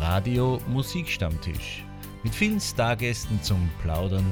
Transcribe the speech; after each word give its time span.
Radio 0.00 0.60
Musikstammtisch. 0.68 1.84
Mit 2.22 2.34
vielen 2.34 2.60
Stargästen 2.60 3.42
zum 3.42 3.68
Plaudern, 3.82 4.24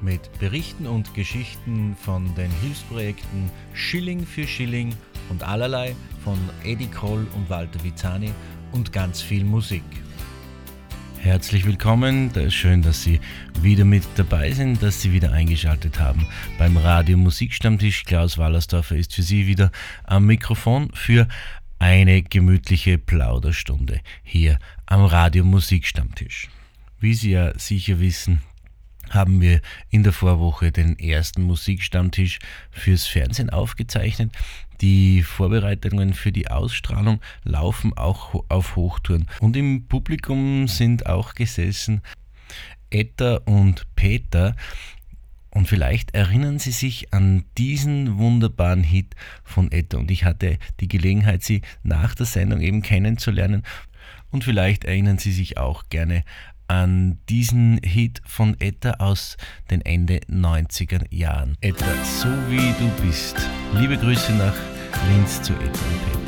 mit 0.00 0.30
Berichten 0.38 0.86
und 0.86 1.12
Geschichten 1.14 1.96
von 1.96 2.34
den 2.34 2.50
Hilfsprojekten 2.62 3.50
Schilling 3.74 4.26
für 4.26 4.46
Schilling 4.46 4.94
und 5.28 5.42
allerlei 5.42 5.94
von 6.24 6.38
Eddie 6.64 6.88
Kroll 6.88 7.26
und 7.34 7.50
Walter 7.50 7.82
Vizani 7.82 8.30
und 8.72 8.92
ganz 8.92 9.20
viel 9.20 9.44
Musik. 9.44 9.84
Herzlich 11.18 11.64
willkommen, 11.64 12.32
schön, 12.50 12.82
dass 12.82 13.04
Sie 13.04 13.20
wieder 13.60 13.84
mit 13.84 14.02
dabei 14.16 14.50
sind, 14.50 14.82
dass 14.82 15.00
Sie 15.00 15.12
wieder 15.12 15.30
eingeschaltet 15.30 16.00
haben 16.00 16.26
beim 16.58 16.76
Radio 16.76 17.16
Musikstammtisch. 17.16 18.04
Klaus 18.04 18.38
Wallersdorfer 18.38 18.96
ist 18.96 19.14
für 19.14 19.22
Sie 19.22 19.46
wieder 19.46 19.70
am 20.02 20.26
Mikrofon 20.26 20.90
für 20.94 21.28
eine 21.82 22.22
gemütliche 22.22 22.96
Plauderstunde 22.96 24.00
hier 24.22 24.60
am 24.86 25.04
Radio 25.04 25.42
Musikstammtisch. 25.42 26.48
Wie 27.00 27.12
Sie 27.12 27.32
ja 27.32 27.58
sicher 27.58 27.98
wissen, 27.98 28.40
haben 29.10 29.40
wir 29.40 29.60
in 29.90 30.04
der 30.04 30.12
Vorwoche 30.12 30.70
den 30.70 30.96
ersten 30.96 31.42
Musikstammtisch 31.42 32.38
fürs 32.70 33.08
Fernsehen 33.08 33.50
aufgezeichnet. 33.50 34.30
Die 34.80 35.24
Vorbereitungen 35.24 36.14
für 36.14 36.30
die 36.30 36.46
Ausstrahlung 36.46 37.20
laufen 37.42 37.92
auch 37.96 38.44
auf 38.48 38.76
Hochtouren. 38.76 39.26
Und 39.40 39.56
im 39.56 39.88
Publikum 39.88 40.68
sind 40.68 41.06
auch 41.06 41.34
gesessen 41.34 42.00
Etta 42.90 43.38
und 43.44 43.88
Peter. 43.96 44.54
Und 45.54 45.68
vielleicht 45.68 46.14
erinnern 46.14 46.58
Sie 46.58 46.72
sich 46.72 47.12
an 47.12 47.44
diesen 47.58 48.18
wunderbaren 48.18 48.82
Hit 48.82 49.14
von 49.44 49.70
Etta. 49.70 49.98
Und 49.98 50.10
ich 50.10 50.24
hatte 50.24 50.58
die 50.80 50.88
Gelegenheit, 50.88 51.42
Sie 51.42 51.60
nach 51.82 52.14
der 52.14 52.26
Sendung 52.26 52.60
eben 52.60 52.82
kennenzulernen. 52.82 53.62
Und 54.30 54.44
vielleicht 54.44 54.84
erinnern 54.84 55.18
Sie 55.18 55.32
sich 55.32 55.58
auch 55.58 55.84
gerne 55.90 56.24
an 56.68 57.18
diesen 57.28 57.80
Hit 57.84 58.22
von 58.24 58.58
Etta 58.58 58.92
aus 58.92 59.36
den 59.70 59.82
Ende 59.82 60.20
90er 60.30 61.04
Jahren. 61.14 61.58
Etta, 61.60 61.84
so 62.02 62.28
wie 62.48 62.72
du 62.78 63.06
bist. 63.06 63.36
Liebe 63.74 63.98
Grüße 63.98 64.32
nach 64.32 64.54
Linz 65.10 65.42
zu 65.42 65.52
Etta 65.52 65.66
und 65.66 65.72
Peter. 65.72 66.21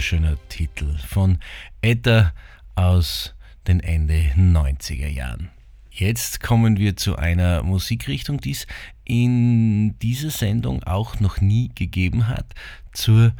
Wunderschöner 0.00 0.38
Titel 0.48 0.96
von 0.96 1.36
Etta 1.82 2.32
aus 2.74 3.34
den 3.66 3.80
Ende 3.80 4.14
90er 4.34 5.08
Jahren. 5.08 5.50
Jetzt 5.90 6.40
kommen 6.40 6.78
wir 6.78 6.96
zu 6.96 7.16
einer 7.16 7.62
Musikrichtung, 7.62 8.40
die 8.40 8.52
es 8.52 8.66
in 9.04 9.98
dieser 9.98 10.30
Sendung 10.30 10.82
auch 10.84 11.20
noch 11.20 11.42
nie 11.42 11.70
gegeben 11.74 12.28
hat, 12.28 12.46
zur 12.92 13.34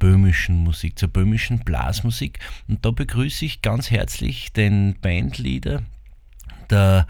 böhmischen 0.00 0.56
Musik, 0.64 0.98
zur 0.98 1.10
böhmischen 1.10 1.60
Blasmusik. 1.60 2.40
Und 2.66 2.84
da 2.84 2.90
begrüße 2.90 3.44
ich 3.44 3.62
ganz 3.62 3.92
herzlich 3.92 4.52
den 4.52 4.96
Bandleader 5.00 5.84
der 6.70 7.06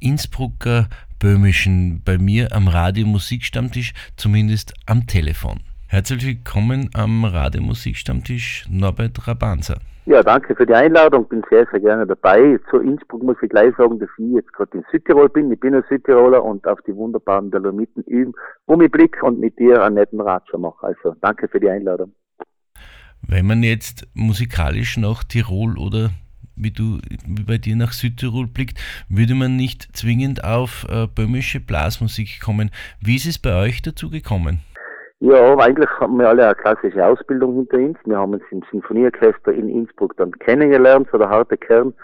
Innsbrucker 0.00 0.88
böhmischen 1.20 2.02
bei 2.02 2.18
mir 2.18 2.50
am 2.50 2.66
Radio 2.66 3.06
Musikstammtisch, 3.06 3.92
zumindest 4.16 4.74
am 4.86 5.06
Telefon. 5.06 5.60
Herzlich 5.86 6.26
willkommen 6.26 6.90
am 6.94 7.24
Radiomusikstammtisch 7.24 8.66
Norbert 8.70 9.28
Rabanza. 9.28 9.76
Ja, 10.06 10.22
danke 10.22 10.56
für 10.56 10.66
die 10.66 10.74
Einladung. 10.74 11.28
Bin 11.28 11.42
sehr, 11.50 11.66
sehr 11.70 11.80
gerne 11.80 12.06
dabei. 12.06 12.58
Zu 12.70 12.78
Innsbruck 12.78 13.22
muss 13.22 13.36
ich 13.42 13.50
gleich 13.50 13.74
sagen, 13.76 13.98
dass 14.00 14.08
ich 14.18 14.34
jetzt 14.34 14.52
gerade 14.52 14.78
in 14.78 14.84
Südtirol 14.90 15.28
bin. 15.28 15.52
Ich 15.52 15.60
bin 15.60 15.74
ein 15.74 15.84
Südtiroler 15.88 16.42
und 16.42 16.66
auf 16.66 16.80
die 16.86 16.96
wunderbaren 16.96 17.50
Dolomiten 17.50 18.02
üben, 18.04 18.32
um 18.66 18.80
ich 18.80 18.90
Blick 18.90 19.22
und 19.22 19.38
mit 19.38 19.58
dir 19.58 19.84
einen 19.84 19.96
netten 19.96 20.20
Ratscher 20.20 20.58
mache. 20.58 20.86
Also 20.86 21.14
danke 21.20 21.48
für 21.48 21.60
die 21.60 21.68
Einladung. 21.68 22.12
Wenn 23.22 23.46
man 23.46 23.62
jetzt 23.62 24.06
musikalisch 24.14 24.96
nach 24.96 25.22
Tirol 25.22 25.78
oder 25.78 26.10
wie 26.56 26.70
du 26.70 26.98
wie 27.26 27.42
bei 27.42 27.58
dir 27.58 27.76
nach 27.76 27.92
Südtirol 27.92 28.46
blickt, 28.46 28.78
würde 29.08 29.34
man 29.34 29.56
nicht 29.56 29.96
zwingend 29.96 30.44
auf 30.44 30.86
äh, 30.88 31.06
böhmische 31.06 31.60
Blasmusik 31.60 32.40
kommen. 32.40 32.70
Wie 33.00 33.16
ist 33.16 33.26
es 33.26 33.38
bei 33.38 33.54
euch 33.54 33.82
dazu 33.82 34.10
gekommen? 34.10 34.60
Ja, 35.26 35.56
eigentlich 35.56 35.88
haben 36.00 36.18
wir 36.18 36.28
alle 36.28 36.44
eine 36.44 36.54
klassische 36.54 37.02
Ausbildung 37.02 37.54
hinter 37.54 37.78
uns. 37.78 37.96
Wir 38.04 38.18
haben 38.18 38.34
uns 38.34 38.42
im 38.50 38.62
Sinfonieorchester 38.70 39.54
in 39.54 39.70
Innsbruck 39.70 40.14
dann 40.18 40.32
kennengelernt, 40.32 41.08
so 41.10 41.16
der 41.16 41.30
harte 41.30 41.56
Kern. 41.56 41.94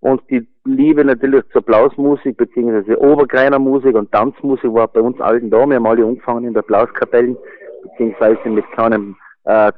Und 0.00 0.22
die 0.30 0.48
Liebe 0.64 1.04
natürlich 1.04 1.44
zur 1.52 1.60
Blasmusik 1.60 2.38
beziehungsweise 2.38 2.98
Obergreiner 2.98 3.58
Musik 3.58 3.94
und 3.94 4.10
Tanzmusik 4.12 4.72
war 4.72 4.88
bei 4.88 5.02
uns 5.02 5.20
allen 5.20 5.50
da. 5.50 5.66
Wir 5.66 5.76
haben 5.76 5.86
alle 5.86 6.06
angefangen 6.06 6.46
in 6.46 6.54
der 6.54 6.62
Blaskapellen 6.62 7.36
beziehungsweise 7.82 8.48
mit 8.48 8.64
kleinen 8.72 9.14
äh, 9.44 9.70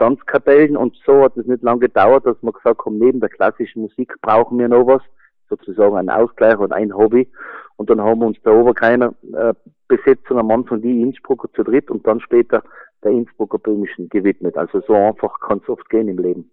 Tanzkapellen 0.00 0.76
und 0.76 0.96
so 1.06 1.22
hat 1.22 1.36
es 1.36 1.46
nicht 1.46 1.62
lange 1.62 1.80
gedauert, 1.82 2.26
dass 2.26 2.42
wir 2.42 2.50
gesagt 2.50 2.84
haben, 2.84 2.98
neben 2.98 3.20
der 3.20 3.28
klassischen 3.28 3.82
Musik 3.82 4.12
brauchen 4.22 4.58
wir 4.58 4.66
noch 4.66 4.88
was, 4.88 5.02
sozusagen 5.48 5.96
ein 5.96 6.10
Ausgleich 6.10 6.58
und 6.58 6.72
ein 6.72 6.94
Hobby. 6.94 7.28
Und 7.76 7.90
dann 7.90 8.00
haben 8.00 8.20
wir 8.20 8.26
uns 8.26 8.40
der 8.42 8.54
Oberkreiner 8.54 9.14
äh, 9.32 9.52
Besetzung 9.88 10.38
am 10.38 10.50
Anfang 10.50 10.80
die 10.82 11.02
Innsbrucker 11.02 11.48
zu 11.54 11.62
dritt 11.62 11.90
und 11.90 12.06
dann 12.06 12.20
später 12.20 12.62
der 13.02 13.12
Innsbrucker 13.12 13.58
Böhmischen 13.58 14.08
gewidmet. 14.08 14.56
Also 14.56 14.80
so 14.86 14.94
einfach 14.94 15.40
kann 15.40 15.60
es 15.62 15.68
oft 15.68 15.88
gehen 15.90 16.08
im 16.08 16.18
Leben. 16.18 16.50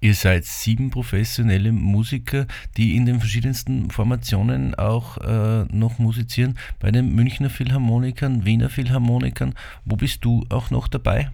Ihr 0.00 0.14
seid 0.14 0.44
sieben 0.44 0.90
professionelle 0.90 1.72
Musiker, 1.72 2.46
die 2.76 2.96
in 2.96 3.06
den 3.06 3.18
verschiedensten 3.18 3.90
Formationen 3.90 4.74
auch 4.74 5.16
äh, 5.18 5.64
noch 5.72 5.98
musizieren. 5.98 6.58
Bei 6.80 6.90
den 6.90 7.14
Münchner 7.14 7.48
Philharmonikern, 7.48 8.44
Wiener 8.44 8.68
Philharmonikern. 8.68 9.54
Wo 9.84 9.96
bist 9.96 10.24
du 10.24 10.44
auch 10.50 10.70
noch 10.70 10.88
dabei? 10.88 11.30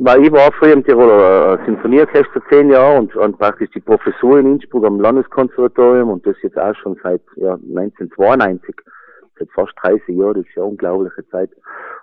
Weil 0.00 0.24
ich 0.24 0.32
war 0.32 0.52
früher 0.52 0.74
im 0.74 0.84
Tiroler 0.84 1.58
Sinfonieorchester 1.66 2.40
zehn 2.48 2.70
Jahre 2.70 2.98
und, 2.98 3.16
und 3.16 3.36
praktisch 3.36 3.70
die 3.74 3.80
Professur 3.80 4.38
in 4.38 4.52
Innsbruck 4.54 4.84
am 4.86 5.00
Landeskonservatorium 5.00 6.10
und 6.10 6.24
das 6.24 6.36
jetzt 6.42 6.56
auch 6.56 6.74
schon 6.76 6.96
seit 7.02 7.22
ja, 7.36 7.54
1992 7.54 8.76
seit 9.38 9.50
fast 9.52 9.72
30 9.82 10.16
Jahren, 10.16 10.34
das 10.34 10.46
ist 10.46 10.54
ja 10.54 10.62
eine 10.62 10.70
unglaubliche 10.70 11.26
Zeit. 11.30 11.50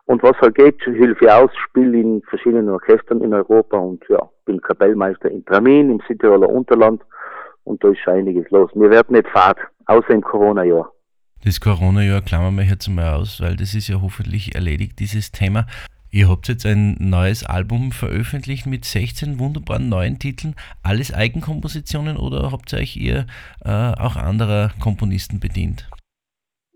Und 0.06 0.24
was 0.24 0.38
halt 0.42 0.56
geht, 0.56 0.82
Hilfe 0.84 1.34
aus, 1.34 1.52
spiele 1.56 2.00
in 2.00 2.22
verschiedenen 2.30 2.70
Orchestern 2.70 3.22
in 3.22 3.34
Europa 3.34 3.78
und 3.78 4.04
ja, 4.10 4.30
bin 4.46 4.62
Kapellmeister 4.62 5.30
in 5.30 5.46
Tramin, 5.46 5.90
im 5.90 6.02
Südtiroler 6.08 6.50
Unterland 6.50 7.02
und 7.64 7.84
da 7.84 7.90
ist 7.90 8.08
einiges 8.08 8.50
los. 8.52 8.70
Wir 8.76 8.90
werden 8.90 9.16
nicht 9.16 9.28
fad, 9.30 9.58
außer 9.86 10.10
im 10.10 10.22
Corona-Jahr. 10.22 10.92
Das 11.44 11.60
Corona-Jahr 11.60 12.22
klammern 12.22 12.56
wir 12.56 12.64
jetzt 12.64 12.88
mal 12.88 13.14
aus, 13.14 13.42
weil 13.42 13.56
das 13.56 13.74
ist 13.74 13.88
ja 13.88 14.02
hoffentlich 14.02 14.56
erledigt, 14.56 15.00
dieses 15.00 15.32
Thema. 15.32 15.66
Ihr 16.16 16.30
habt 16.30 16.48
jetzt 16.48 16.66
ein 16.66 16.96
neues 16.98 17.46
Album 17.46 17.92
veröffentlicht 17.92 18.68
mit 18.68 18.86
16 18.86 19.38
wunderbaren 19.38 19.90
neuen 19.90 20.18
Titeln. 20.18 20.56
Alles 20.82 21.14
Eigenkompositionen 21.14 22.16
oder 22.16 22.54
habt 22.54 22.72
ihr 22.72 22.80
euch 22.80 22.96
ihr 22.96 23.26
äh, 23.66 23.92
auch 24.00 24.16
anderer 24.16 24.70
Komponisten 24.82 25.42
bedient? 25.42 25.90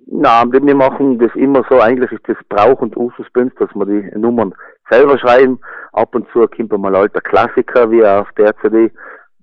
Nein, 0.07 0.51
wir 0.51 0.75
machen 0.75 1.19
das 1.19 1.33
immer 1.35 1.63
so, 1.69 1.79
eigentlich 1.79 2.11
ist 2.11 2.27
das 2.27 2.35
Brauch 2.49 2.81
und 2.81 2.97
Usus 2.97 3.27
uns, 3.33 3.53
dass 3.55 3.73
wir 3.75 3.85
die 3.85 4.19
Nummern 4.19 4.53
selber 4.89 5.17
schreiben. 5.17 5.57
Ab 5.93 6.13
und 6.15 6.27
zu 6.33 6.45
kommt 6.45 6.77
mal 6.77 6.93
alter 6.93 7.21
Klassiker 7.21 7.89
wie 7.91 8.03
auf 8.03 8.27
der 8.37 8.53
CD 8.57 8.91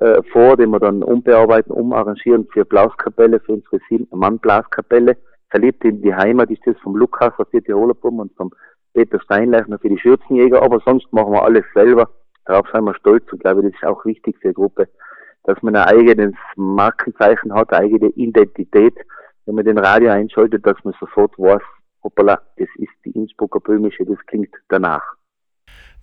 äh, 0.00 0.22
vor, 0.31 0.58
den 0.58 0.72
wir 0.72 0.78
dann 0.78 1.02
umbearbeiten, 1.02 1.72
umarrangieren 1.72 2.46
für 2.52 2.66
Blaskapelle, 2.66 3.40
für 3.40 3.52
unsere 3.52 3.78
Sieben-Mann-Blaskapelle. 3.88 5.16
Verliebt 5.49 5.84
in 5.84 6.02
die 6.02 6.14
Heimat 6.14 6.50
ist 6.50 6.66
das 6.66 6.76
vom 6.82 6.96
Lukas 6.96 7.32
aus 7.38 7.46
der 7.50 7.62
Tiroler 7.62 7.94
Bum 7.94 8.19
und 8.19 8.34
vom 8.37 8.52
Peter 8.94 9.20
Steinleichner 9.20 9.78
für 9.78 9.88
die 9.88 9.98
Schürzenjäger, 9.98 10.62
aber 10.62 10.80
sonst 10.84 11.12
machen 11.12 11.32
wir 11.32 11.42
alles 11.42 11.64
selber. 11.74 12.08
Darauf 12.44 12.66
sind 12.72 12.84
wir 12.84 12.94
stolz 12.94 13.24
und 13.32 13.40
glaube, 13.40 13.62
das 13.62 13.72
ist 13.72 13.84
auch 13.84 14.04
wichtig 14.04 14.36
für 14.40 14.48
die 14.48 14.54
Gruppe, 14.54 14.88
dass 15.44 15.60
man 15.62 15.76
ein 15.76 15.88
eigenes 15.88 16.34
Markenzeichen 16.56 17.52
hat, 17.52 17.72
eine 17.72 17.84
eigene 17.84 18.08
Identität 18.10 18.94
wenn 19.46 19.54
man 19.54 19.64
den 19.64 19.78
Radio 19.78 20.10
einschaltet, 20.10 20.66
dass 20.66 20.76
man 20.84 20.94
sofort 21.00 21.38
weiß, 21.38 21.62
hoppala, 22.02 22.40
das 22.56 22.68
ist 22.76 22.92
die 23.04 23.10
Innsbrucker 23.12 23.60
Böhmische, 23.60 24.04
das 24.04 24.18
klingt 24.26 24.52
danach. 24.68 25.02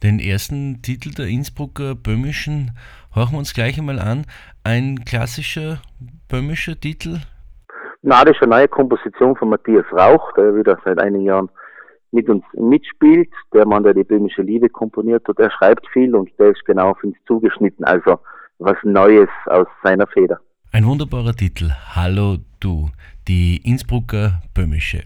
Den 0.01 0.19
ersten 0.19 0.81
Titel 0.81 1.13
der 1.13 1.27
Innsbrucker 1.27 1.95
Böhmischen 1.95 2.71
hören 3.13 3.31
wir 3.31 3.38
uns 3.38 3.53
gleich 3.53 3.77
einmal 3.77 4.00
an. 4.00 4.25
Ein 4.63 5.06
klassischer 5.06 5.81
böhmischer 6.29 6.79
Titel? 6.79 7.19
Na, 8.01 8.24
das 8.24 8.36
ist 8.36 8.41
eine 8.41 8.51
neue 8.51 8.68
Komposition 8.68 9.36
von 9.36 9.50
Matthias 9.50 9.86
Rauch, 9.94 10.33
der 10.33 10.56
wieder 10.56 10.77
seit 10.83 11.00
einigen 11.00 11.25
Jahren 11.25 11.50
mit 12.13 12.30
uns 12.30 12.44
mitspielt. 12.54 13.30
Der 13.54 13.65
Mann, 13.65 13.83
der 13.83 13.94
die 13.94 14.04
böhmische 14.04 14.42
Liebe 14.42 14.69
komponiert 14.69 15.27
hat, 15.27 15.39
der 15.39 15.50
schreibt 15.50 15.88
viel 15.92 16.15
und 16.15 16.30
der 16.39 16.51
ist 16.51 16.63
genau 16.65 16.92
auf 16.92 17.04
uns 17.04 17.18
zugeschnitten. 17.27 17.83
Also 17.86 18.19
was 18.60 18.77
Neues 18.83 19.30
aus 19.48 19.68
seiner 19.83 20.07
Feder. 20.07 20.39
Ein 20.71 20.86
wunderbarer 20.86 21.33
Titel. 21.33 21.71
Hallo 21.95 22.38
du 22.60 22.89
die 23.27 23.57
Innsbrucker 23.63 24.42
Böhmische. 24.54 25.04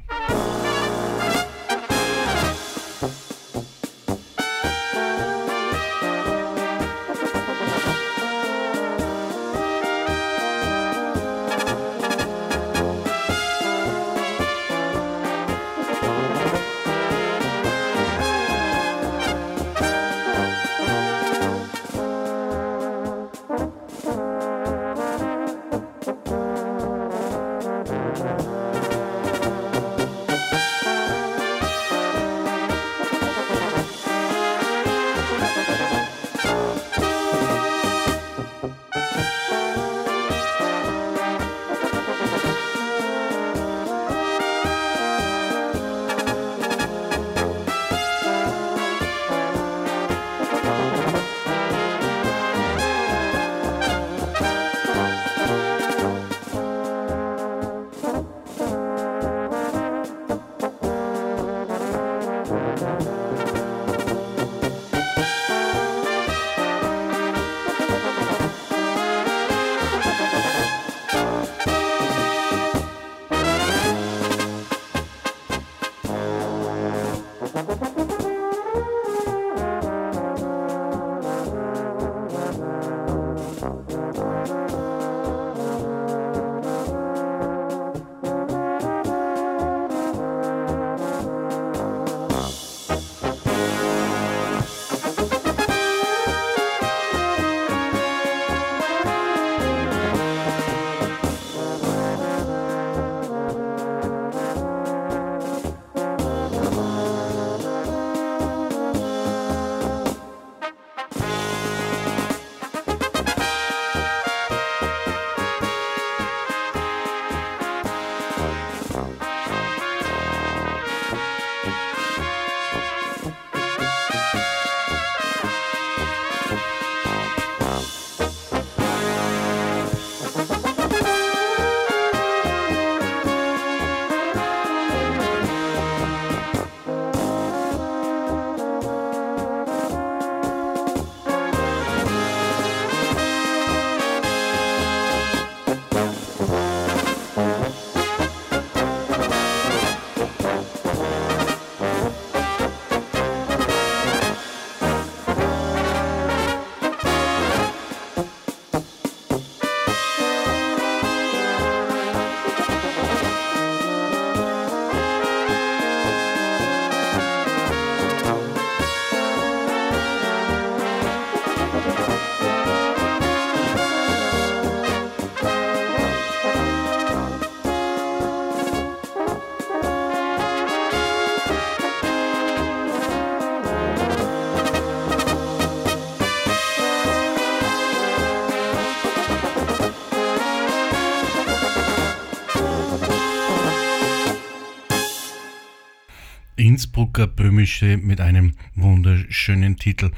Innsbrucker 197.17 197.27
Böhmische 197.27 197.97
mit 197.97 198.21
einem 198.21 198.51
wunderschönen 198.75 199.77
Titel. 199.77 200.11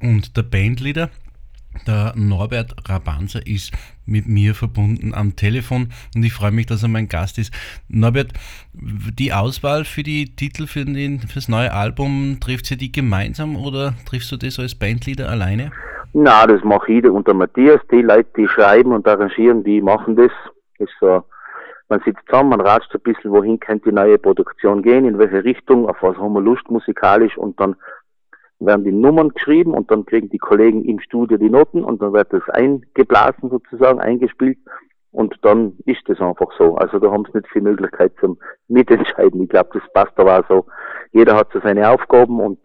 Und 0.00 0.36
der 0.38 0.42
Bandleader, 0.42 1.10
der 1.86 2.14
Norbert 2.16 2.74
Rabanzer, 2.88 3.46
ist 3.46 3.72
mit 4.06 4.26
mir 4.26 4.54
verbunden 4.54 5.12
am 5.14 5.36
Telefon 5.36 5.88
und 6.14 6.22
ich 6.22 6.32
freue 6.32 6.50
mich, 6.50 6.64
dass 6.64 6.82
er 6.82 6.88
mein 6.88 7.08
Gast 7.08 7.38
ist. 7.38 7.52
Norbert, 7.88 8.32
die 8.72 9.34
Auswahl 9.34 9.84
für 9.84 10.02
die 10.02 10.34
Titel 10.34 10.66
für, 10.66 10.86
den, 10.86 11.20
für 11.20 11.34
das 11.34 11.48
neue 11.48 11.72
Album, 11.72 12.38
trifft 12.40 12.66
sie 12.66 12.78
die 12.78 12.92
gemeinsam 12.92 13.56
oder 13.56 13.92
triffst 14.08 14.32
du 14.32 14.38
das 14.38 14.58
als 14.58 14.74
Bandleader 14.74 15.28
alleine? 15.28 15.72
Na, 16.14 16.46
das 16.46 16.64
mache 16.64 16.90
ich 16.90 17.04
und 17.04 17.26
der 17.26 17.34
Matthias. 17.34 17.80
Die 17.90 18.00
Leute, 18.00 18.30
die 18.38 18.48
schreiben 18.48 18.92
und 18.92 19.06
arrangieren, 19.06 19.62
die 19.62 19.82
machen 19.82 20.16
das. 20.16 20.30
das 20.78 20.88
ist 20.88 20.94
so, 21.00 21.22
man 21.88 22.00
sitzt 22.04 22.22
zusammen, 22.26 22.50
man 22.50 22.60
ratscht 22.60 22.94
ein 22.94 23.00
bisschen, 23.00 23.30
wohin 23.30 23.60
könnte 23.60 23.90
die 23.90 23.94
neue 23.94 24.18
Produktion 24.18 24.82
gehen, 24.82 25.04
in 25.04 25.18
welche 25.18 25.44
Richtung, 25.44 25.88
auf 25.88 25.96
was 26.00 26.16
haben 26.16 26.32
wir 26.32 26.40
Lust 26.40 26.70
musikalisch 26.70 27.36
und 27.36 27.60
dann 27.60 27.76
werden 28.58 28.84
die 28.84 28.92
Nummern 28.92 29.30
geschrieben 29.30 29.74
und 29.74 29.90
dann 29.90 30.06
kriegen 30.06 30.30
die 30.30 30.38
Kollegen 30.38 30.84
im 30.84 31.00
Studio 31.00 31.36
die 31.36 31.50
Noten 31.50 31.84
und 31.84 32.00
dann 32.00 32.12
wird 32.12 32.32
das 32.32 32.48
eingeblasen 32.48 33.50
sozusagen, 33.50 34.00
eingespielt 34.00 34.58
und 35.10 35.36
dann 35.42 35.76
ist 35.84 36.02
das 36.06 36.20
einfach 36.20 36.50
so. 36.58 36.76
Also 36.76 36.98
da 36.98 37.10
haben 37.10 37.24
sie 37.26 37.38
nicht 37.38 37.50
viel 37.50 37.62
Möglichkeit 37.62 38.12
zum 38.20 38.38
Mitentscheiden. 38.68 39.42
Ich 39.42 39.48
glaube, 39.48 39.70
das 39.74 39.92
passt 39.92 40.18
aber 40.18 40.40
auch 40.40 40.48
so. 40.48 40.66
Jeder 41.12 41.36
hat 41.36 41.52
so 41.52 41.60
seine 41.60 41.88
Aufgaben 41.88 42.40
und 42.40 42.58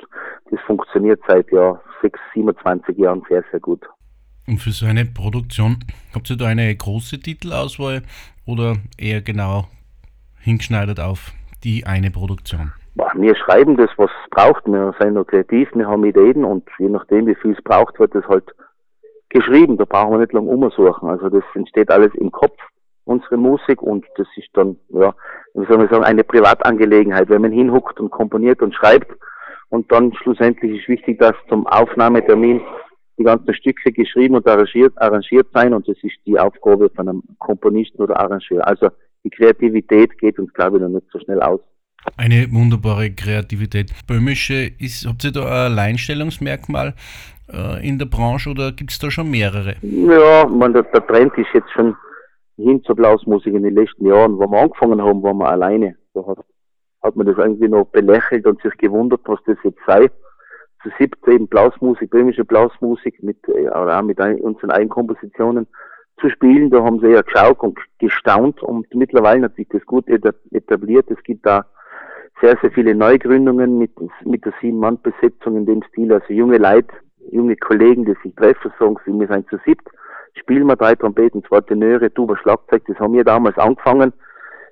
das 0.50 0.60
funktioniert 0.62 1.22
seit 1.28 1.52
ja 1.52 1.80
6, 2.02 2.20
27 2.34 2.98
Jahren 2.98 3.24
sehr, 3.28 3.44
sehr 3.52 3.60
gut. 3.60 3.86
Und 4.50 4.58
für 4.58 4.72
so 4.72 4.88
eine 4.88 5.06
Produktion, 5.06 5.78
habt 6.16 6.28
ihr 6.32 6.36
da 6.36 6.48
eine 6.48 6.76
große 6.76 7.20
Titelauswahl 7.20 8.02
oder 8.48 8.78
eher 8.98 9.22
genau 9.22 9.66
hingeschneidert 10.42 11.00
auf 11.00 11.34
die 11.64 11.86
eine 11.86 12.10
Produktion? 12.10 12.72
Wir 13.14 13.36
schreiben 13.36 13.78
das, 13.78 13.92
was 13.98 14.10
es 14.10 14.30
braucht. 14.32 14.66
Wir 14.66 14.96
sind 15.00 15.14
noch 15.14 15.26
kreativ, 15.26 15.70
wir 15.76 15.88
haben 15.88 16.04
Ideen 16.04 16.44
und 16.44 16.68
je 16.80 16.90
nachdem, 16.90 17.28
wie 17.28 17.36
viel 17.36 17.52
es 17.52 17.64
braucht, 17.64 18.00
wird 18.00 18.16
das 18.16 18.26
halt 18.28 18.46
geschrieben. 19.30 19.78
Da 19.78 19.86
brauchen 19.86 20.14
wir 20.14 20.18
nicht 20.18 20.34
lange 20.34 20.50
umsuchen. 20.50 21.10
Also 21.10 21.30
das 21.30 21.44
entsteht 21.54 21.92
alles 21.92 22.14
im 22.16 22.32
Kopf, 22.32 22.58
unsere 23.06 23.38
Musik 23.38 23.84
und 23.84 24.04
das 24.18 24.28
ist 24.36 24.50
dann, 24.54 24.78
ja, 24.90 25.14
wie 25.54 25.68
soll 25.68 25.78
man 25.78 25.90
sagen, 25.90 26.06
eine 26.06 26.24
Privatangelegenheit. 26.24 27.30
Wenn 27.30 27.44
man 27.44 27.52
hinhuckt 27.52 28.00
und 28.00 28.10
komponiert 28.10 28.64
und 28.64 28.74
schreibt 28.74 29.12
und 29.70 29.92
dann 29.92 30.12
schlussendlich 30.16 30.82
ist 30.82 30.90
wichtig, 30.90 31.20
dass 31.20 31.36
zum 31.50 31.68
Aufnahmetermin 31.68 32.62
die 33.20 33.26
ganzen 33.26 33.54
Stücke 33.54 33.92
geschrieben 33.92 34.36
und 34.36 34.48
arrangiert, 34.48 34.94
arrangiert 34.96 35.48
sein 35.54 35.74
und 35.74 35.88
das 35.88 35.98
ist 36.02 36.16
die 36.26 36.40
Aufgabe 36.40 36.90
von 36.96 37.10
einem 37.10 37.24
Komponisten 37.38 38.02
oder 38.02 38.20
Arrangeur. 38.20 38.66
Also 38.66 38.90
die 39.24 39.30
Kreativität 39.30 40.18
geht 40.18 40.40
uns, 40.40 40.54
glaube 40.54 40.78
ich, 40.78 40.84
noch 40.84 40.90
nicht 40.90 41.08
so 41.12 41.20
schnell 41.20 41.42
aus. 41.42 41.60
Eine 42.16 42.48
wunderbare 42.52 43.12
Kreativität. 43.12 43.92
Böhmische, 44.08 44.72
ist, 44.80 45.06
habt 45.06 45.24
ihr 45.26 45.32
da 45.32 45.42
ein 45.42 45.72
Alleinstellungsmerkmal 45.74 46.94
äh, 47.52 47.86
in 47.86 48.00
der 48.00 48.06
Branche 48.06 48.50
oder 48.50 48.72
gibt 48.72 48.92
es 48.92 49.00
da 49.00 49.12
schon 49.12 49.30
mehrere? 49.30 49.76
Ja, 49.82 50.48
man, 50.48 50.74
der, 50.74 50.84
der, 50.84 51.06
Trend 51.06 51.38
ist 51.38 51.50
jetzt 51.54 51.72
schon 51.72 51.96
hin 52.56 52.82
zur 52.84 52.96
Blasmusik 52.96 53.54
in 53.54 53.64
den 53.64 53.76
letzten 53.76 54.06
Jahren. 54.06 54.38
Wo 54.38 54.48
wir 54.48 54.62
angefangen 54.62 55.02
haben, 55.02 55.22
waren 55.22 55.38
wir 55.38 55.50
alleine. 55.50 55.96
Da 56.14 56.26
hat, 56.26 56.38
hat 57.04 57.16
man 57.18 57.28
das 57.28 57.38
irgendwie 57.38 57.68
noch 57.68 57.86
belächelt 57.86 58.46
und 58.46 58.62
sich 58.62 58.76
gewundert, 58.78 59.22
was 59.26 59.40
das 59.46 59.58
jetzt 59.64 59.80
sei. 59.86 60.10
Zu 60.82 60.90
siebt 60.98 61.28
eben 61.28 61.48
Blasmusik, 61.48 62.10
böhmische 62.10 62.46
Blasmusik 62.46 63.22
mit, 63.22 63.38
äh, 63.50 63.70
auch 63.70 64.02
mit 64.02 64.20
ein, 64.22 64.40
unseren 64.40 64.72
Eigenkompositionen 64.72 65.68
zu 66.20 66.30
spielen. 66.30 66.70
Da 66.70 66.84
haben 66.84 67.00
sie 67.00 67.10
ja 67.10 67.22
geschaut 67.22 67.60
und 67.60 67.80
gestaunt 68.00 68.62
und 68.64 68.94
mittlerweile 68.94 69.46
hat 69.46 69.56
sich 69.56 69.68
das 69.70 69.86
gut 69.86 70.08
etabliert. 70.08 71.10
Es 71.12 71.22
gibt 71.24 71.46
da 71.46 71.66
sehr, 72.42 72.58
sehr 72.62 72.72
viele 72.72 72.96
Neugründungen 72.96 73.78
mit, 73.78 73.92
mit 74.24 74.46
der 74.46 74.54
Sieben-Mann-Besetzung 74.62 75.58
in 75.58 75.66
dem 75.66 75.84
Stil. 75.84 76.14
Also 76.14 76.34
junge 76.34 76.58
Leute, 76.58 76.94
junge 77.32 77.56
Kollegen, 77.58 78.06
die 78.06 78.16
sich 78.24 78.34
treffen, 78.36 78.72
sagen 78.80 78.96
sie, 79.06 79.12
wir 79.12 79.28
sind 79.28 79.50
zu 79.50 79.58
siebt, 79.66 79.88
spielen 80.36 80.68
wir 80.68 80.76
drei 80.76 80.96
Trompeten, 80.96 81.44
zwei 81.44 81.62
Tenöre, 81.62 82.14
Tuba, 82.14 82.38
Schlagzeug. 82.38 82.84
Das 82.88 82.98
haben 83.00 83.14
wir 83.14 83.24
damals 83.24 83.58
angefangen, 83.58 84.14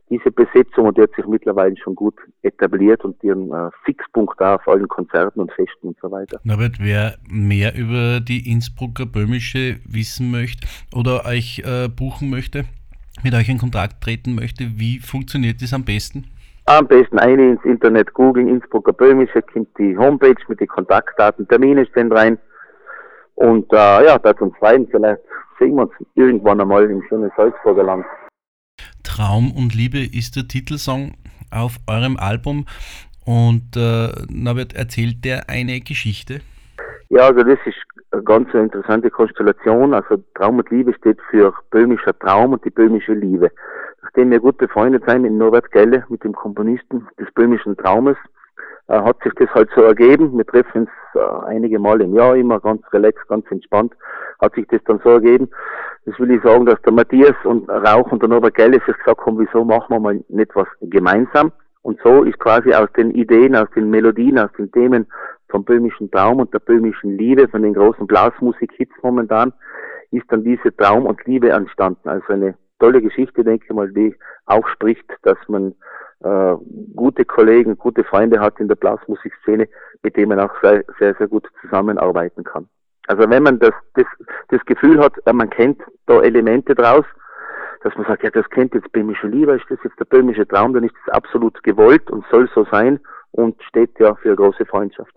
diese 0.09 0.31
Besetzung, 0.31 0.87
und 0.87 0.97
die 0.97 1.01
hat 1.01 1.13
sich 1.15 1.25
mittlerweile 1.25 1.75
schon 1.77 1.95
gut 1.95 2.15
etabliert 2.41 3.03
und 3.03 3.21
ihren 3.23 3.51
äh, 3.51 3.69
Fixpunkt 3.83 4.39
da 4.39 4.55
auf 4.55 4.67
allen 4.67 4.87
Konzerten 4.87 5.41
und 5.41 5.51
Festen 5.51 5.89
und 5.89 5.97
so 6.01 6.09
weiter. 6.11 6.39
Norbert, 6.43 6.77
wer 6.79 7.15
mehr 7.29 7.75
über 7.75 8.19
die 8.21 8.49
Innsbrucker 8.49 9.05
Böhmische 9.05 9.79
wissen 9.85 10.31
möchte 10.31 10.67
oder 10.95 11.25
euch 11.25 11.61
äh, 11.65 11.89
buchen 11.89 12.29
möchte, 12.29 12.65
mit 13.23 13.33
euch 13.33 13.49
in 13.49 13.57
Kontakt 13.57 14.01
treten 14.01 14.35
möchte, 14.35 14.65
wie 14.77 14.99
funktioniert 14.99 15.61
das 15.61 15.73
am 15.73 15.83
besten? 15.83 16.25
Am 16.65 16.87
besten 16.87 17.17
eine 17.19 17.51
ins 17.51 17.63
Internet 17.63 18.13
googeln, 18.13 18.47
Innsbrucker 18.47 18.93
Böhmische, 18.93 19.41
kommt 19.41 19.69
die 19.77 19.97
Homepage 19.97 20.35
mit 20.47 20.59
den 20.59 20.67
Kontaktdaten, 20.67 21.47
Termine 21.47 21.85
stehen 21.85 22.11
rein. 22.11 22.37
Und 23.35 23.71
äh, 23.71 24.05
ja, 24.05 24.17
da 24.17 24.35
zum 24.35 24.53
Zweiten, 24.57 24.87
vielleicht 24.89 25.21
sehen 25.59 25.75
wir 25.75 25.83
uns 25.83 25.93
irgendwann 26.15 26.59
einmal 26.59 26.89
im 26.89 27.03
schönen 27.07 27.31
Salzburger 27.37 27.83
Land. 27.83 28.05
Traum 29.07 29.51
und 29.51 29.73
Liebe 29.73 29.99
ist 29.99 30.35
der 30.35 30.47
Titelsong 30.47 31.13
auf 31.49 31.77
eurem 31.87 32.17
Album. 32.17 32.65
Und 33.25 33.75
äh, 33.75 34.09
Norbert, 34.29 34.73
erzählt 34.73 35.25
der 35.25 35.49
eine 35.49 35.79
Geschichte? 35.81 36.41
Ja, 37.09 37.21
also 37.27 37.41
das 37.43 37.59
ist 37.65 37.77
eine 38.11 38.23
ganz 38.23 38.53
interessante 38.53 39.09
Konstellation. 39.09 39.93
Also 39.93 40.23
Traum 40.35 40.59
und 40.59 40.69
Liebe 40.69 40.93
steht 40.93 41.19
für 41.31 41.53
böhmischer 41.71 42.17
Traum 42.19 42.53
und 42.53 42.63
die 42.65 42.69
böhmische 42.69 43.13
Liebe 43.13 43.51
nachdem 44.17 44.31
wir 44.31 44.39
gut 44.39 44.57
befreundet 44.57 45.03
sind 45.07 45.21
mit 45.21 45.33
Norbert 45.33 45.71
Gelle, 45.71 46.03
mit 46.09 46.23
dem 46.23 46.33
Komponisten 46.33 47.07
des 47.19 47.31
böhmischen 47.35 47.77
Traumes, 47.77 48.17
äh, 48.88 49.00
hat 49.00 49.17
sich 49.24 49.34
das 49.36 49.50
halt 49.53 49.70
so 49.75 49.82
ergeben. 49.82 50.38
Wir 50.38 50.46
treffen 50.46 50.82
uns 50.82 50.89
äh, 51.15 51.46
einige 51.48 51.79
Mal 51.79 52.01
im 52.01 52.13
Jahr, 52.13 52.36
immer 52.36 52.60
ganz 52.60 52.82
relaxed, 52.94 53.27
ganz 53.27 53.46
entspannt, 53.51 53.94
hat 54.41 54.56
sich 54.56 54.67
das 54.67 54.82
dann 54.86 55.00
so 55.03 55.10
ergeben. 55.12 55.50
Das 56.06 56.17
will 56.20 56.32
ich 56.32 56.41
sagen, 56.41 56.65
dass 56.65 56.82
der 56.84 56.94
Matthias 56.94 57.36
und 57.44 57.70
Rauch 57.70 58.12
und 58.12 58.22
der 58.22 58.29
Norbert 58.29 58.56
Gelle 58.56 58.79
sich 58.86 58.98
gesagt 58.98 59.25
haben, 59.25 59.39
wieso 59.39 59.65
machen 59.65 59.94
wir 59.96 60.00
mal 60.00 60.24
nicht 60.29 60.56
was 60.56 60.67
gemeinsam? 60.82 61.51
Und 61.82 62.00
so 62.03 62.24
ist 62.24 62.39
quasi 62.39 62.74
aus 62.74 62.91
den 62.98 63.12
Ideen, 63.12 63.56
aus 63.56 63.70
den 63.75 63.89
Melodien, 63.89 64.39
aus 64.39 64.51
den 64.58 64.72
Themen 64.72 65.08
vom 65.50 65.63
böhmischen 65.63 66.12
Traum 66.12 66.39
und 66.39 66.53
der 66.53 66.60
böhmischen 66.60 67.17
Liebe, 67.17 67.48
von 67.48 67.62
den 67.62 67.74
großen 67.74 68.08
Blasmusik-Hits 68.08 68.94
momentan, 69.01 69.53
ist 70.12 70.25
dann 70.29 70.44
diese 70.44 70.75
Traum 70.75 71.06
und 71.06 71.24
Liebe 71.25 71.50
entstanden. 71.50 72.08
Also 72.08 72.34
eine 72.34 72.56
tolle 72.79 73.01
Geschichte, 73.01 73.43
denke 73.43 73.65
ich 73.67 73.75
mal, 73.75 73.91
die 73.91 74.15
auch 74.46 74.67
spricht, 74.67 75.05
dass 75.24 75.38
man 75.48 75.74
äh, 76.24 76.55
gute 76.96 77.25
Kollegen, 77.25 77.77
gute 77.77 78.03
Freunde 78.03 78.39
hat 78.39 78.60
in 78.60 78.67
der 78.67 78.75
Blasmusikszene, 78.75 79.67
mit 80.03 80.15
denen 80.15 80.29
man 80.29 80.39
auch 80.39 80.51
sehr, 80.62 80.84
sehr, 81.00 81.15
sehr 81.15 81.27
gut 81.27 81.48
zusammenarbeiten 81.62 82.43
kann. 82.43 82.67
Also 83.07 83.29
wenn 83.29 83.43
man 83.43 83.60
das, 83.60 83.74
das, 83.93 84.05
das 84.50 84.63
Gefühl 84.65 85.00
hat, 85.00 85.13
äh, 85.25 85.34
man 85.34 85.50
kennt 85.50 85.81
da 86.05 86.22
Elemente 86.22 86.75
draus, 86.75 87.05
dass 87.84 87.96
man 87.96 88.05
sagt, 88.07 88.24
ja, 88.24 88.29
das 88.31 88.50
kennt 88.50 88.74
jetzt 88.74 88.91
böhmische 88.91 89.27
Liebe, 89.27 89.55
ist 89.55 89.65
das 89.69 89.79
jetzt 89.84 90.00
der 90.00 90.05
böhmische 90.05 90.48
Traum, 90.48 90.74
dann 90.74 90.84
ist 90.84 90.96
das 91.05 91.15
absolut 91.15 91.62
gewollt 91.63 92.10
und 92.10 92.25
soll 92.31 92.50
so 92.53 92.65
sein 92.72 93.00
und 93.31 93.62
steht 93.63 93.98
ja 94.00 94.15
für 94.15 94.29
eine 94.29 94.36
große 94.36 94.65
Freundschaft. 94.65 95.13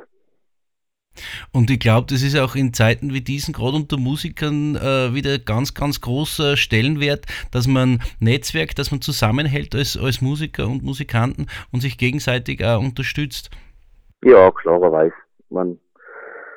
Und 1.52 1.70
ich 1.70 1.80
glaube, 1.80 2.06
das 2.08 2.22
ist 2.22 2.38
auch 2.38 2.54
in 2.54 2.72
Zeiten 2.72 3.12
wie 3.12 3.20
diesen, 3.20 3.52
gerade 3.52 3.76
unter 3.76 3.98
Musikern, 3.98 4.76
äh, 4.76 5.14
wieder 5.14 5.38
ganz, 5.38 5.74
ganz 5.74 6.00
großer 6.00 6.56
Stellenwert, 6.56 7.26
dass 7.52 7.66
man 7.66 8.00
Netzwerk, 8.20 8.74
dass 8.76 8.90
man 8.90 9.00
zusammenhält 9.00 9.74
als, 9.74 9.98
als 10.00 10.20
Musiker 10.20 10.66
und 10.66 10.82
Musikanten 10.82 11.46
und 11.72 11.80
sich 11.80 11.98
gegenseitig 11.98 12.64
auch 12.64 12.80
unterstützt. 12.80 13.50
Ja, 14.22 14.50
klarerweise. 14.50 15.14
Man, 15.50 15.78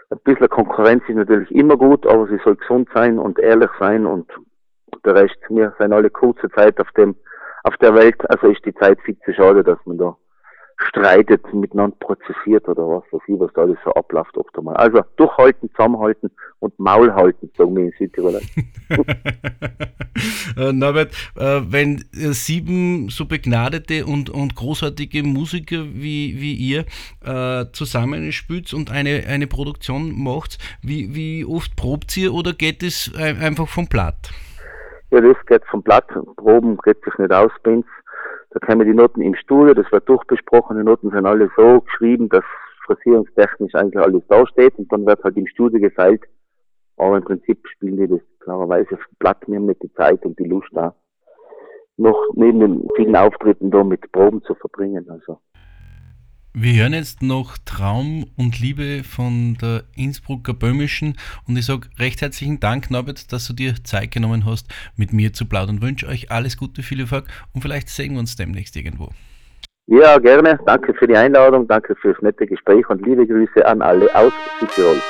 ein 0.10 0.20
bisschen 0.24 0.50
Konkurrenz 0.50 1.04
ist 1.08 1.16
natürlich 1.16 1.52
immer 1.52 1.78
gut, 1.78 2.06
aber 2.06 2.28
sie 2.28 2.40
soll 2.44 2.56
gesund 2.56 2.88
sein 2.94 3.18
und 3.18 3.40
ehrlich 3.40 3.72
sein 3.80 4.06
und 4.06 4.30
der 5.06 5.16
Rest, 5.16 5.38
wir 5.50 5.74
sind 5.80 5.92
alle 5.92 6.10
kurze 6.10 6.50
Zeit 6.52 6.80
auf 6.80 6.92
dem, 6.92 7.16
auf 7.64 7.76
der 7.78 7.94
Welt, 7.96 8.16
also 8.30 8.48
ist 8.48 8.64
die 8.66 8.76
Zeit 8.76 9.00
viel 9.02 9.18
zu 9.26 9.34
schade, 9.34 9.64
dass 9.64 9.80
man 9.86 9.98
da 9.98 10.16
streitet, 10.90 11.54
miteinander 11.54 11.96
prozessiert 12.00 12.68
oder 12.68 12.88
was 12.88 13.04
weiß 13.12 13.22
ich, 13.28 13.40
was 13.40 13.52
da 13.54 13.62
alles 13.62 13.78
so 13.84 13.92
abläuft 13.94 14.38
optimal. 14.38 14.76
Also 14.76 15.02
durchhalten, 15.16 15.70
zusammenhalten 15.72 16.32
und 16.60 16.78
Maul 16.80 17.14
halten, 17.14 17.50
sagen 17.58 17.76
wir 17.76 17.86
in 17.86 17.94
Südtirol. 17.98 18.40
äh, 20.58 20.72
Norbert, 20.72 21.12
äh, 21.36 21.62
wenn 21.68 22.04
äh, 22.14 22.34
sieben 22.34 23.10
so 23.10 23.26
begnadete 23.26 24.06
und, 24.06 24.30
und 24.30 24.56
großartige 24.56 25.24
Musiker 25.24 25.84
wie, 25.94 26.40
wie 26.40 26.54
ihr 26.54 26.86
äh, 27.24 27.66
zusammenspielt 27.72 28.74
und 28.74 28.92
eine, 28.92 29.24
eine 29.28 29.48
Produktion 29.48 30.24
macht, 30.24 30.58
wie, 30.82 31.16
wie 31.16 31.46
oft 31.46 31.76
probt 31.76 32.16
ihr 32.18 32.34
oder 32.34 32.54
geht 32.54 32.84
es 32.84 33.12
einfach 33.16 33.68
vom 33.68 33.88
Blatt? 33.88 34.32
Ja, 35.14 35.22
das 35.22 35.38
geht 35.46 35.64
vom 35.70 35.84
Blatt. 35.84 36.08
Proben 36.38 36.76
geht 36.84 36.98
sich 37.04 37.16
nicht 37.20 37.32
aus, 37.32 37.52
Benz. 37.62 37.86
Da 38.54 38.60
kämen 38.60 38.86
die 38.86 38.94
Noten 38.94 39.22
im 39.22 39.34
Studio, 39.34 39.74
das 39.74 39.92
wird 39.92 40.08
durchbesprochen, 40.08 40.78
die 40.78 40.84
Noten 40.84 41.10
sind 41.10 41.26
alle 41.26 41.50
so 41.58 41.82
geschrieben, 41.82 42.30
dass 42.30 42.44
phrasierungstechnisch 42.86 43.74
eigentlich 43.74 44.04
alles 44.04 44.22
dasteht 44.28 44.78
und 44.78 44.92
dann 44.92 45.08
wird 45.08 45.24
halt 45.24 45.36
im 45.38 45.48
Studio 45.48 45.80
gefeilt. 45.80 46.22
Aber 46.98 47.18
im 47.18 47.24
Prinzip 47.24 47.68
spielen 47.68 47.98
die 47.98 48.08
das 48.08 48.20
klarerweise 48.42 49.00
platt, 49.18 49.40
wir 49.48 49.58
haben 49.58 49.68
die 49.68 49.94
Zeit 49.94 50.24
und 50.24 50.38
die 50.38 50.44
Lust 50.44 50.70
da, 50.72 50.94
noch 51.98 52.30
neben 52.36 52.60
den 52.60 52.88
vielen 52.96 53.16
Auftritten 53.16 53.72
da 53.72 53.84
mit 53.84 54.12
Proben 54.12 54.44
zu 54.44 54.54
verbringen. 54.54 55.10
Also 55.10 55.40
Wir 56.56 56.84
hören 56.84 56.94
jetzt 56.94 57.24
noch 57.24 57.58
Traum 57.66 58.26
und 58.38 58.60
Liebe 58.60 59.04
von 59.04 59.58
der 59.60 59.86
Innsbrucker 59.96 60.54
Böhmischen 60.54 61.16
und 61.48 61.58
ich 61.58 61.66
sage 61.66 61.88
recht 61.98 62.22
herzlichen 62.22 62.60
Dank, 62.60 62.92
Norbert, 62.92 63.34
dass 63.34 63.48
du 63.48 63.54
dir 63.54 63.74
Zeit 63.84 64.12
genommen 64.12 64.46
hast, 64.46 64.68
mit 64.96 65.14
mir 65.14 65.34
zu 65.34 65.48
plaudern. 65.50 65.82
Wünsche 65.82 66.08
euch 66.08 66.30
alles 66.30 66.56
Gute, 66.56 66.84
viel 66.84 67.00
Erfolg 67.00 67.26
und 67.56 67.62
vielleicht 67.62 67.90
sehen 67.90 68.14
wir 68.14 68.20
uns 68.20 68.36
demnächst 68.36 68.76
irgendwo. 68.76 69.10
Ja, 69.88 70.20
gerne. 70.20 70.60
Danke 70.68 70.94
für 70.94 71.08
die 71.08 71.18
Einladung, 71.18 71.68
danke 71.68 71.96
fürs 71.96 72.22
nette 72.22 72.46
Gespräch 72.46 72.88
und 72.88 73.04
liebe 73.04 73.26
Grüße 73.26 73.66
an 73.66 73.82
alle 73.82 74.14
aus 74.14 74.32
Südtirol. 74.60 75.02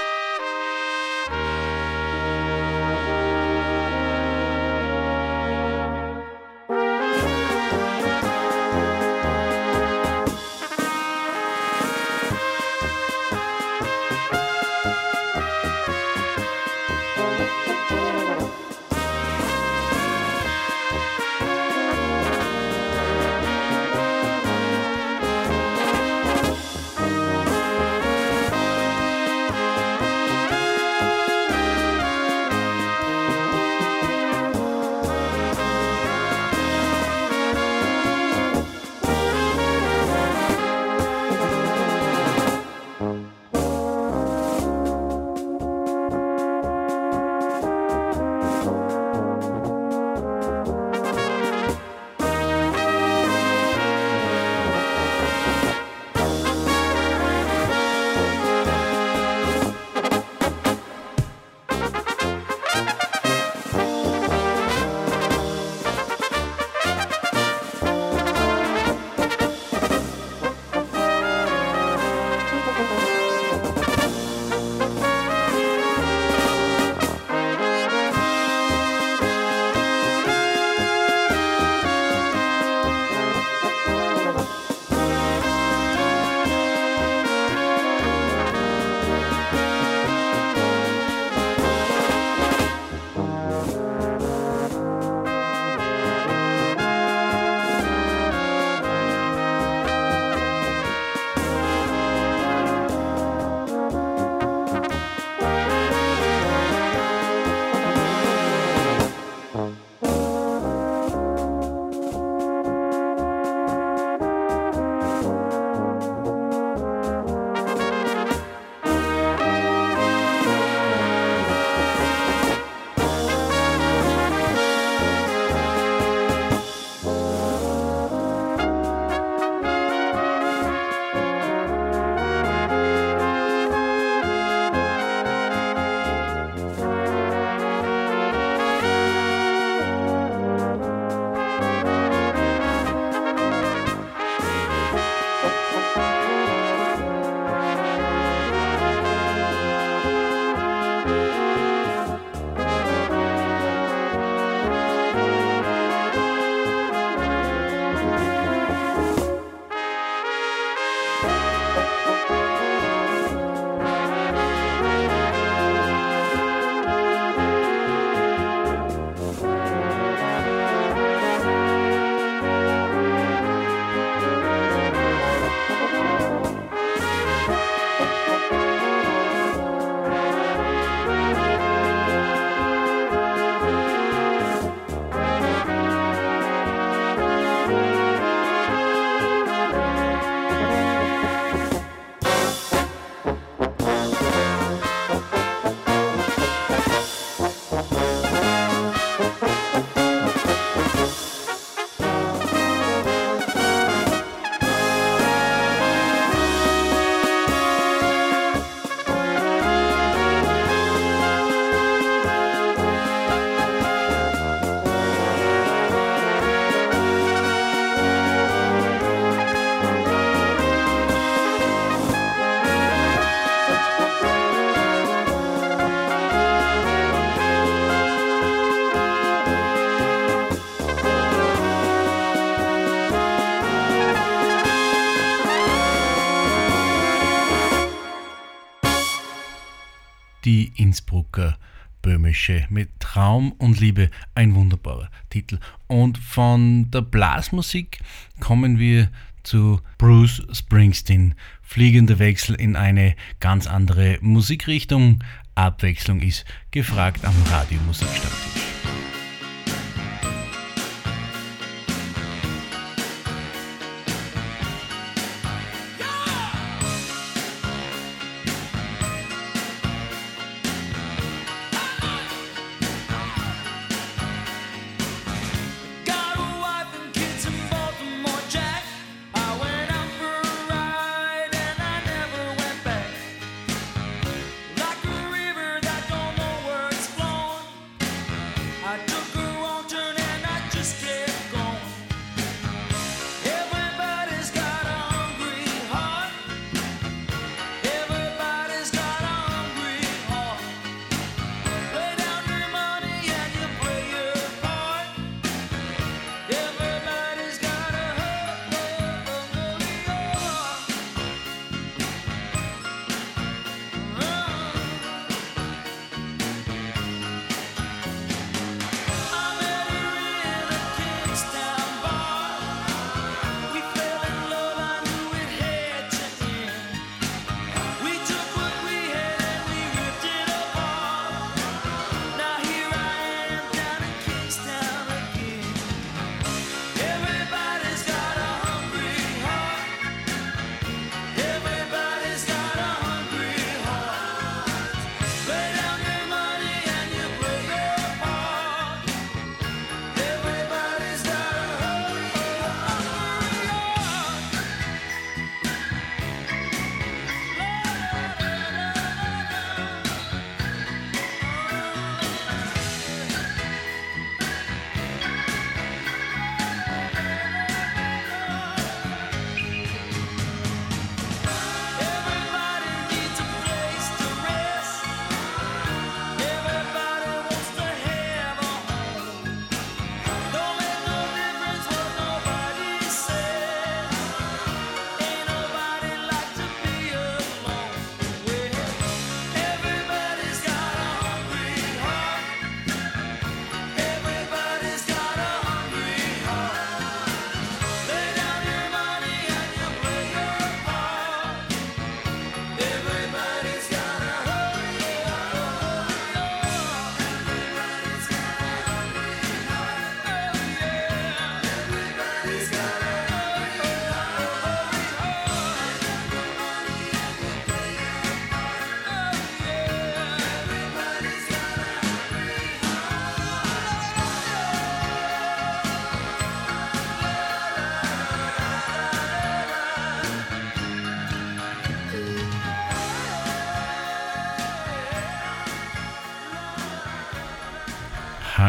Innsbrucker 240.93 241.57
Böhmische 242.03 242.67
mit 242.69 242.99
Traum 242.99 243.53
und 243.53 243.79
Liebe, 243.79 244.11
ein 244.35 244.53
wunderbarer 244.53 245.09
Titel. 245.31 245.57
Und 245.87 246.19
von 246.19 246.91
der 246.91 247.01
Blasmusik 247.01 247.99
kommen 248.39 248.77
wir 248.77 249.09
zu 249.41 249.81
Bruce 249.97 250.43
Springsteen. 250.51 251.33
Fliegender 251.63 252.19
Wechsel 252.19 252.55
in 252.55 252.75
eine 252.75 253.15
ganz 253.39 253.65
andere 253.65 254.19
Musikrichtung. 254.21 255.23
Abwechslung 255.55 256.21
ist 256.21 256.45
gefragt 256.69 257.25
am 257.25 257.33
Radiomusikstammtisch. 257.49 258.72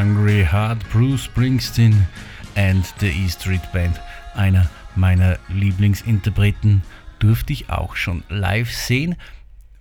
Hungry 0.04 0.44
Heart, 0.44 0.86
Bruce 0.90 1.24
Springsteen 1.24 2.06
and 2.56 2.84
the 3.00 3.06
E 3.06 3.26
Street 3.26 3.62
Band. 3.72 3.98
Einer 4.34 4.68
meiner 4.96 5.38
Lieblingsinterpreten 5.48 6.82
durfte 7.20 7.54
ich 7.54 7.70
auch 7.70 7.96
schon 7.96 8.22
live 8.28 8.70
sehen. 8.70 9.16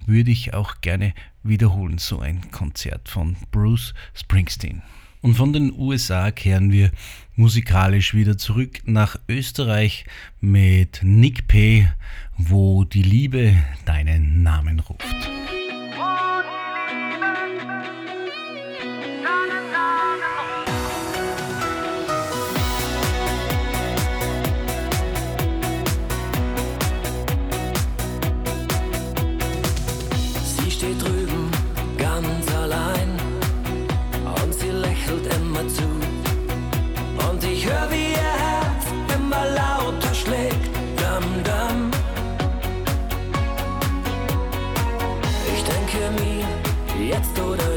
Würde 0.06 0.32
ich 0.32 0.54
auch 0.54 0.80
gerne 0.80 1.14
wiederholen, 1.44 1.98
so 1.98 2.22
ein 2.22 2.52
Konzert 2.52 3.10
von 3.10 3.36
Bruce 3.52 3.94
Springsteen. 4.14 4.82
Und 5.22 5.36
von 5.36 5.52
den 5.52 5.74
USA 5.78 6.32
kehren 6.32 6.72
wir 6.72 6.92
musikalisch 7.36 8.14
wieder 8.14 8.38
zurück 8.38 8.80
nach 8.86 9.18
Österreich 9.28 10.06
mit 10.40 11.02
Nick 11.04 11.50
P., 11.50 11.90
wo 12.38 12.86
die 12.86 13.04
Liebe 13.04 13.58
deinen 13.84 14.42
Namen 14.42 14.80
ruft. 14.80 15.43
That's 47.24 47.38
sort 47.38 47.73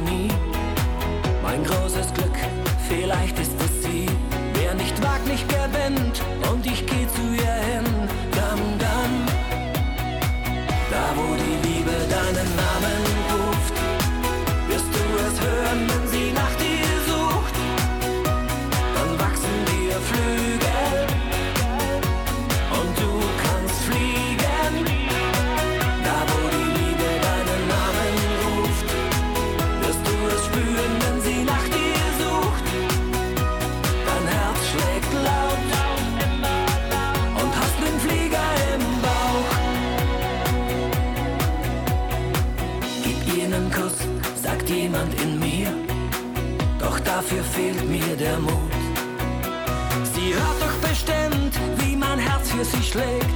sie 52.70 52.82
schlägt. 52.82 53.35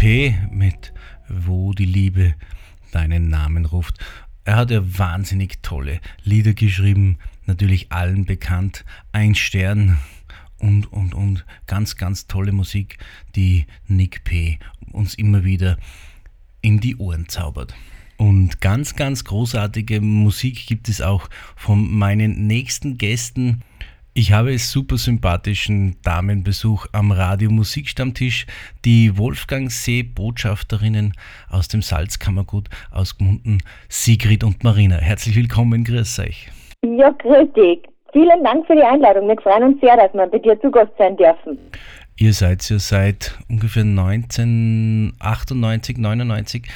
Nick 0.00 0.06
P. 0.08 0.34
mit 0.50 0.94
Wo 1.28 1.74
die 1.74 1.84
Liebe 1.84 2.34
deinen 2.90 3.28
Namen 3.28 3.66
ruft. 3.66 3.98
Er 4.44 4.56
hat 4.56 4.70
ja 4.70 4.80
wahnsinnig 4.98 5.58
tolle 5.60 6.00
Lieder 6.24 6.54
geschrieben, 6.54 7.18
natürlich 7.44 7.92
allen 7.92 8.24
bekannt. 8.24 8.86
Ein 9.12 9.34
Stern 9.34 9.98
und, 10.58 10.90
und, 10.90 11.12
und 11.12 11.44
ganz, 11.66 11.96
ganz 11.96 12.26
tolle 12.26 12.52
Musik, 12.52 12.96
die 13.36 13.66
Nick 13.88 14.24
P. 14.24 14.58
uns 14.90 15.14
immer 15.16 15.44
wieder 15.44 15.76
in 16.62 16.80
die 16.80 16.96
Ohren 16.96 17.28
zaubert. 17.28 17.74
Und 18.16 18.62
ganz, 18.62 18.96
ganz 18.96 19.24
großartige 19.24 20.00
Musik 20.00 20.66
gibt 20.66 20.88
es 20.88 21.02
auch 21.02 21.28
von 21.56 21.92
meinen 21.92 22.46
nächsten 22.46 22.96
Gästen. 22.96 23.64
Ich 24.12 24.32
habe 24.32 24.58
super 24.58 24.96
sympathischen 24.96 25.94
Damenbesuch 26.02 26.86
am 26.90 27.12
Radio 27.12 27.48
Musikstammtisch, 27.48 28.44
die 28.84 29.16
Wolfgang 29.16 29.70
See 29.70 30.02
Botschafterinnen 30.02 31.12
aus 31.48 31.68
dem 31.68 31.80
Salzkammergut 31.80 32.68
aus 32.90 33.16
Gmunden, 33.16 33.62
Sigrid 33.88 34.42
und 34.42 34.64
Marina. 34.64 34.96
Herzlich 34.96 35.36
willkommen, 35.36 35.84
grüß 35.84 36.18
euch. 36.18 36.48
Ja, 36.84 37.10
grüß 37.10 37.52
dich. 37.54 37.84
Vielen 38.12 38.42
Dank 38.42 38.66
für 38.66 38.74
die 38.74 38.82
Einladung. 38.82 39.28
Wir 39.28 39.40
freuen 39.40 39.74
uns 39.74 39.80
sehr, 39.80 39.96
dass 39.96 40.12
wir 40.12 40.26
bei 40.26 40.38
dir 40.38 40.60
zu 40.60 40.72
Gast 40.72 40.90
sein 40.98 41.16
dürfen. 41.16 41.56
Ihr 42.16 42.32
seid 42.32 42.68
ja 42.68 42.80
seit 42.80 43.38
ungefähr 43.48 43.84
1998, 43.84 45.98
99 45.98 46.66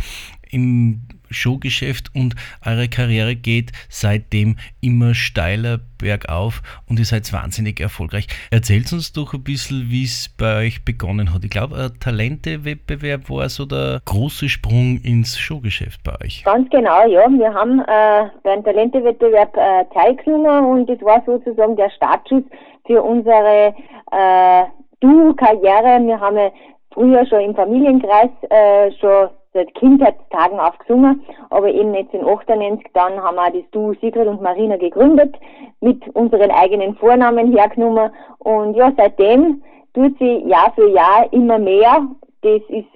im 0.52 1.00
Showgeschäft 1.30 2.10
und 2.14 2.34
eure 2.64 2.88
Karriere 2.88 3.36
geht 3.36 3.72
seitdem 3.88 4.56
immer 4.80 5.14
steiler 5.14 5.80
bergauf 5.98 6.62
und 6.88 6.98
ihr 6.98 7.04
seid 7.04 7.32
wahnsinnig 7.32 7.80
erfolgreich. 7.80 8.26
Erzählt 8.50 8.92
uns 8.92 9.12
doch 9.12 9.32
ein 9.34 9.42
bisschen, 9.42 9.86
wie 9.90 10.04
es 10.04 10.28
bei 10.38 10.66
euch 10.66 10.84
begonnen 10.84 11.32
hat. 11.32 11.44
Ich 11.44 11.50
glaube, 11.50 11.76
ein 11.76 11.98
Talentewettbewerb 12.00 13.30
war 13.30 13.48
so 13.48 13.64
der 13.64 14.00
große 14.04 14.48
Sprung 14.48 14.98
ins 15.02 15.38
Showgeschäft 15.38 16.02
bei 16.04 16.12
euch. 16.24 16.44
Ganz 16.44 16.68
genau, 16.70 17.06
ja. 17.06 17.28
Wir 17.30 17.52
haben 17.54 17.80
äh, 17.80 18.30
beim 18.42 18.62
Talentewettbewerb 18.64 19.56
äh, 19.56 19.84
teilgenommen 19.94 20.64
und 20.64 20.88
das 20.88 21.00
war 21.00 21.22
sozusagen 21.24 21.76
der 21.76 21.90
Startschuss 21.90 22.44
für 22.86 23.02
unsere 23.02 23.74
äh, 24.12 24.64
Duo-Karriere. 25.00 26.04
Wir 26.06 26.20
haben 26.20 26.52
früher 26.92 27.26
schon 27.26 27.40
im 27.40 27.54
Familienkreis 27.54 28.30
äh, 28.50 28.92
schon 29.00 29.30
seit 29.54 29.72
Kindheitstagen 29.76 30.58
aufgesungen, 30.58 31.22
aber 31.50 31.68
eben 31.72 31.94
jetzt 31.94 32.12
in 32.12 32.26
98 32.26 32.88
dann 32.92 33.22
haben 33.22 33.36
wir 33.36 33.50
das 33.50 33.70
Duo 33.70 33.94
Sigrid 33.94 34.26
und 34.26 34.42
Marina 34.42 34.76
gegründet, 34.76 35.34
mit 35.80 36.06
unseren 36.14 36.50
eigenen 36.50 36.96
Vornamen 36.96 37.56
hergenommen 37.56 38.10
und 38.38 38.74
ja, 38.74 38.92
seitdem 38.96 39.62
tut 39.94 40.18
sie 40.18 40.44
Jahr 40.48 40.72
für 40.74 40.90
Jahr 40.90 41.32
immer 41.32 41.58
mehr. 41.58 42.06
Das 42.42 42.60
ist 42.68 42.88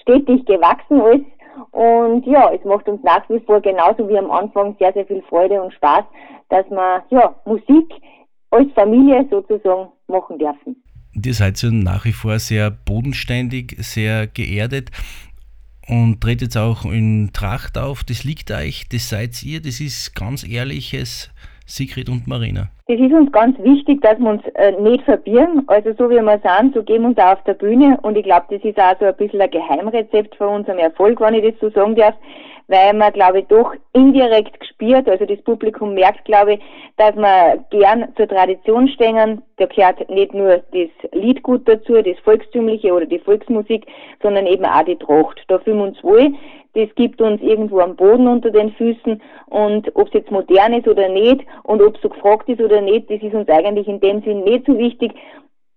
stetig 0.00 0.46
gewachsen 0.46 1.00
alles 1.00 1.22
und 1.72 2.24
ja, 2.26 2.50
es 2.52 2.64
macht 2.64 2.88
uns 2.88 3.02
nach 3.02 3.28
wie 3.28 3.40
vor 3.40 3.60
genauso 3.60 4.08
wie 4.08 4.16
am 4.16 4.30
Anfang 4.30 4.76
sehr, 4.78 4.92
sehr 4.92 5.06
viel 5.06 5.22
Freude 5.28 5.60
und 5.60 5.74
Spaß, 5.74 6.04
dass 6.48 6.68
wir 6.70 7.02
ja, 7.10 7.34
Musik 7.44 7.92
als 8.50 8.70
Familie 8.72 9.26
sozusagen 9.30 9.88
machen 10.06 10.38
dürfen. 10.38 10.76
Ihr 11.24 11.34
seid 11.34 11.60
ja 11.62 11.70
nach 11.70 12.04
wie 12.04 12.12
vor 12.12 12.38
sehr 12.38 12.70
bodenständig, 12.70 13.76
sehr 13.78 14.26
geerdet 14.26 14.90
und 15.88 16.20
tretet 16.20 16.42
jetzt 16.42 16.56
auch 16.56 16.84
in 16.84 17.30
Tracht 17.32 17.78
auf. 17.78 18.04
Das 18.04 18.24
liegt 18.24 18.50
euch, 18.50 18.84
das 18.90 19.08
seid 19.08 19.42
ihr, 19.42 19.60
das 19.60 19.80
ist 19.80 20.14
ganz 20.14 20.46
ehrliches 20.48 21.30
Sigrid 21.66 22.08
und 22.08 22.26
Marina. 22.26 22.68
Das 22.86 23.00
ist 23.00 23.12
uns 23.12 23.32
ganz 23.32 23.58
wichtig, 23.60 24.02
dass 24.02 24.18
wir 24.18 24.28
uns 24.28 24.42
äh, 24.54 24.72
nicht 24.80 25.04
verbieren. 25.04 25.62
Also 25.68 25.94
so 25.96 26.10
wie 26.10 26.20
wir 26.20 26.40
sind, 26.42 26.74
so 26.74 26.82
gehen 26.82 27.02
wir 27.02 27.08
uns 27.08 27.18
auch 27.18 27.32
auf 27.32 27.44
der 27.44 27.54
Bühne. 27.54 27.98
Und 28.02 28.18
ich 28.18 28.24
glaube, 28.24 28.44
das 28.50 28.62
ist 28.62 28.78
auch 28.78 28.94
so 29.00 29.06
ein 29.06 29.16
bisschen 29.16 29.40
ein 29.40 29.50
Geheimrezept 29.50 30.36
für 30.36 30.46
unserem 30.46 30.78
Erfolg, 30.78 31.20
wenn 31.20 31.34
ich 31.34 31.52
das 31.52 31.60
so 31.60 31.70
sagen 31.70 31.96
darf 31.96 32.14
weil 32.68 32.94
man, 32.94 33.12
glaube 33.12 33.40
ich, 33.40 33.46
doch 33.46 33.74
indirekt 33.92 34.58
gespürt, 34.60 35.08
also 35.08 35.26
das 35.26 35.40
Publikum 35.42 35.94
merkt, 35.94 36.24
glaube 36.24 36.54
ich, 36.54 36.60
dass 36.96 37.14
man 37.14 37.64
gern 37.70 38.08
zur 38.16 38.28
Tradition 38.28 38.88
stehen. 38.88 39.42
Da 39.56 39.66
gehört 39.66 40.08
nicht 40.08 40.34
nur 40.34 40.62
das 40.72 41.12
Liedgut 41.12 41.68
dazu, 41.68 42.00
das 42.02 42.18
Volkstümliche 42.24 42.92
oder 42.92 43.06
die 43.06 43.18
Volksmusik, 43.18 43.86
sondern 44.22 44.46
eben 44.46 44.64
auch 44.64 44.84
die 44.84 44.96
Tracht. 44.96 45.42
Da 45.48 45.58
fühlen 45.58 45.78
wir 45.78 45.84
uns 45.84 46.02
wohl. 46.02 46.32
Das 46.74 46.88
gibt 46.96 47.20
uns 47.20 47.40
irgendwo 47.40 47.78
am 47.78 47.94
Boden 47.94 48.26
unter 48.26 48.50
den 48.50 48.72
Füßen 48.72 49.22
und 49.46 49.94
ob 49.94 50.08
es 50.08 50.14
jetzt 50.14 50.32
modern 50.32 50.72
ist 50.72 50.88
oder 50.88 51.08
nicht 51.08 51.42
und 51.62 51.80
ob 51.80 51.94
es 51.94 52.02
so 52.02 52.08
gefragt 52.08 52.48
ist 52.48 52.60
oder 52.60 52.80
nicht, 52.80 53.08
das 53.08 53.22
ist 53.22 53.32
uns 53.32 53.48
eigentlich 53.48 53.86
in 53.86 54.00
dem 54.00 54.22
Sinn 54.22 54.42
nicht 54.42 54.66
so 54.66 54.76
wichtig 54.76 55.12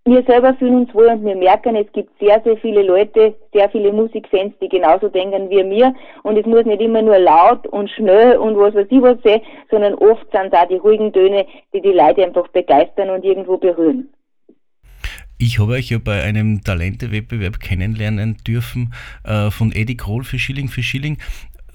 wir 0.07 0.23
selber 0.23 0.53
fühlen 0.55 0.75
uns 0.75 0.93
wohl 0.93 1.07
und 1.07 1.23
wir 1.25 1.35
merken, 1.35 1.75
es 1.75 1.91
gibt 1.91 2.17
sehr, 2.19 2.41
sehr 2.43 2.57
viele 2.57 2.83
Leute, 2.83 3.35
sehr 3.53 3.69
viele 3.69 3.91
Musikfans, 3.91 4.53
die 4.61 4.69
genauso 4.69 5.09
denken 5.09 5.49
wie 5.49 5.69
wir. 5.69 5.93
Und 6.23 6.37
es 6.37 6.45
muss 6.45 6.65
nicht 6.65 6.81
immer 6.81 7.01
nur 7.01 7.19
laut 7.19 7.67
und 7.67 7.89
schnell 7.89 8.37
und 8.37 8.57
was 8.57 8.73
weiß 8.73 8.87
ich 8.89 9.01
was 9.01 9.17
sein, 9.23 9.41
sondern 9.69 9.93
oft 9.95 10.25
sind 10.31 10.53
es 10.53 10.59
auch 10.59 10.67
die 10.67 10.75
ruhigen 10.75 11.11
Töne, 11.13 11.45
die 11.73 11.81
die 11.81 11.91
Leute 11.91 12.23
einfach 12.23 12.47
begeistern 12.49 13.09
und 13.09 13.23
irgendwo 13.23 13.57
berühren. 13.57 14.09
Ich 15.39 15.59
habe 15.59 15.73
euch 15.73 15.91
ja 15.91 15.99
bei 16.03 16.23
einem 16.23 16.63
Talentewettbewerb 16.63 17.59
kennenlernen 17.59 18.37
dürfen 18.47 18.93
äh, 19.23 19.51
von 19.51 19.71
Eddie 19.71 19.97
Kroll 19.97 20.23
für 20.23 20.39
Schilling 20.39 20.67
für 20.67 20.81
Schilling 20.81 21.17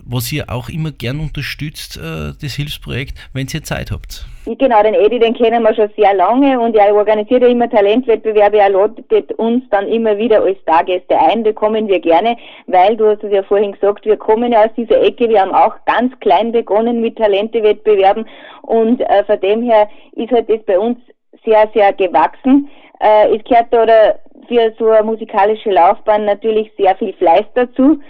was 0.05 0.33
ihr 0.33 0.45
auch 0.49 0.69
immer 0.69 0.91
gern 0.91 1.21
unterstützt, 1.21 1.97
äh, 1.97 2.33
das 2.41 2.55
Hilfsprojekt, 2.55 3.19
wenn 3.33 3.47
ihr 3.53 3.63
Zeit 3.63 3.91
habt. 3.91 4.27
Genau, 4.45 4.83
den 4.83 4.95
Edi, 4.95 5.21
den 5.21 5.35
kennen 5.35 5.63
wir 5.63 5.75
schon 5.75 5.91
sehr 5.97 6.15
lange 6.15 6.59
und 6.59 6.75
er 6.75 6.95
organisiert 6.95 7.43
ja 7.43 7.49
immer 7.49 7.71
Talentwettbewerbe, 7.71 8.59
er 8.59 8.71
lädt 8.71 9.33
uns 9.39 9.63
dann 9.71 9.87
immer 9.87 10.19
wieder 10.19 10.43
als 10.43 10.59
Stargäste 10.63 11.17
ein, 11.17 11.45
da 11.45 11.53
kommen 11.53 11.87
wir 11.87 12.01
gerne, 12.01 12.37
weil, 12.67 12.97
du 12.97 13.09
hast 13.09 13.23
es 13.23 13.33
ja 13.33 13.45
vorhin 13.45 13.73
gesagt, 13.73 14.05
wir 14.05 14.17
kommen 14.17 14.53
ja 14.53 14.65
aus 14.65 14.75
dieser 14.77 15.01
Ecke, 15.01 15.29
wir 15.29 15.41
haben 15.41 15.55
auch 15.55 15.77
ganz 15.87 16.19
klein 16.21 16.51
begonnen 16.51 17.01
mit 17.01 17.19
Talentewettbewerben 17.19 18.27
und 18.63 19.01
äh, 19.01 19.25
von 19.25 19.41
dem 19.41 19.63
her 19.63 19.89
ist 20.17 20.33
halt 20.33 20.51
das 20.51 20.63
bei 20.67 20.79
uns 20.79 20.99
sehr, 21.45 21.69
sehr 21.73 21.93
gewachsen. 21.93 22.69
Äh, 22.99 23.37
es 23.37 23.45
gehört 23.45 23.69
da 23.71 23.83
oder 23.83 24.19
für 24.49 24.73
so 24.79 24.91
eine 24.91 25.05
musikalische 25.05 25.71
Laufbahn 25.71 26.25
natürlich 26.25 26.71
sehr 26.77 26.97
viel 26.97 27.13
Fleiß 27.15 27.45
dazu 27.55 28.01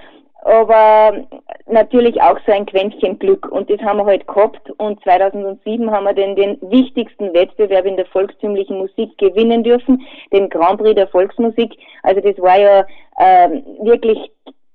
aber 0.43 1.25
natürlich 1.67 2.21
auch 2.21 2.39
so 2.47 2.53
ein 2.53 2.67
Quäntchen 2.67 3.19
Glück. 3.19 3.51
Und 3.51 3.71
das 3.71 3.81
haben 3.81 3.99
wir 3.99 4.07
halt 4.07 4.27
gehabt. 4.27 4.71
Und 4.79 5.03
2007 5.03 5.91
haben 5.91 6.05
wir 6.05 6.15
den, 6.15 6.37
den 6.37 6.59
wichtigsten 6.63 7.33
Wettbewerb 7.33 7.87
in 7.87 7.97
der 7.97 8.07
volkstümlichen 8.07 8.79
Musik 8.79 9.17
gewinnen 9.19 9.63
dürfen, 9.63 10.03
den 10.33 10.49
Grand 10.51 10.81
Prix 10.81 10.95
der 10.97 11.09
Volksmusik. 11.09 11.75
Also 12.03 12.21
das 12.21 12.37
war 12.39 12.59
ja 12.59 12.85
äh, 13.19 13.63
wirklich 13.83 14.19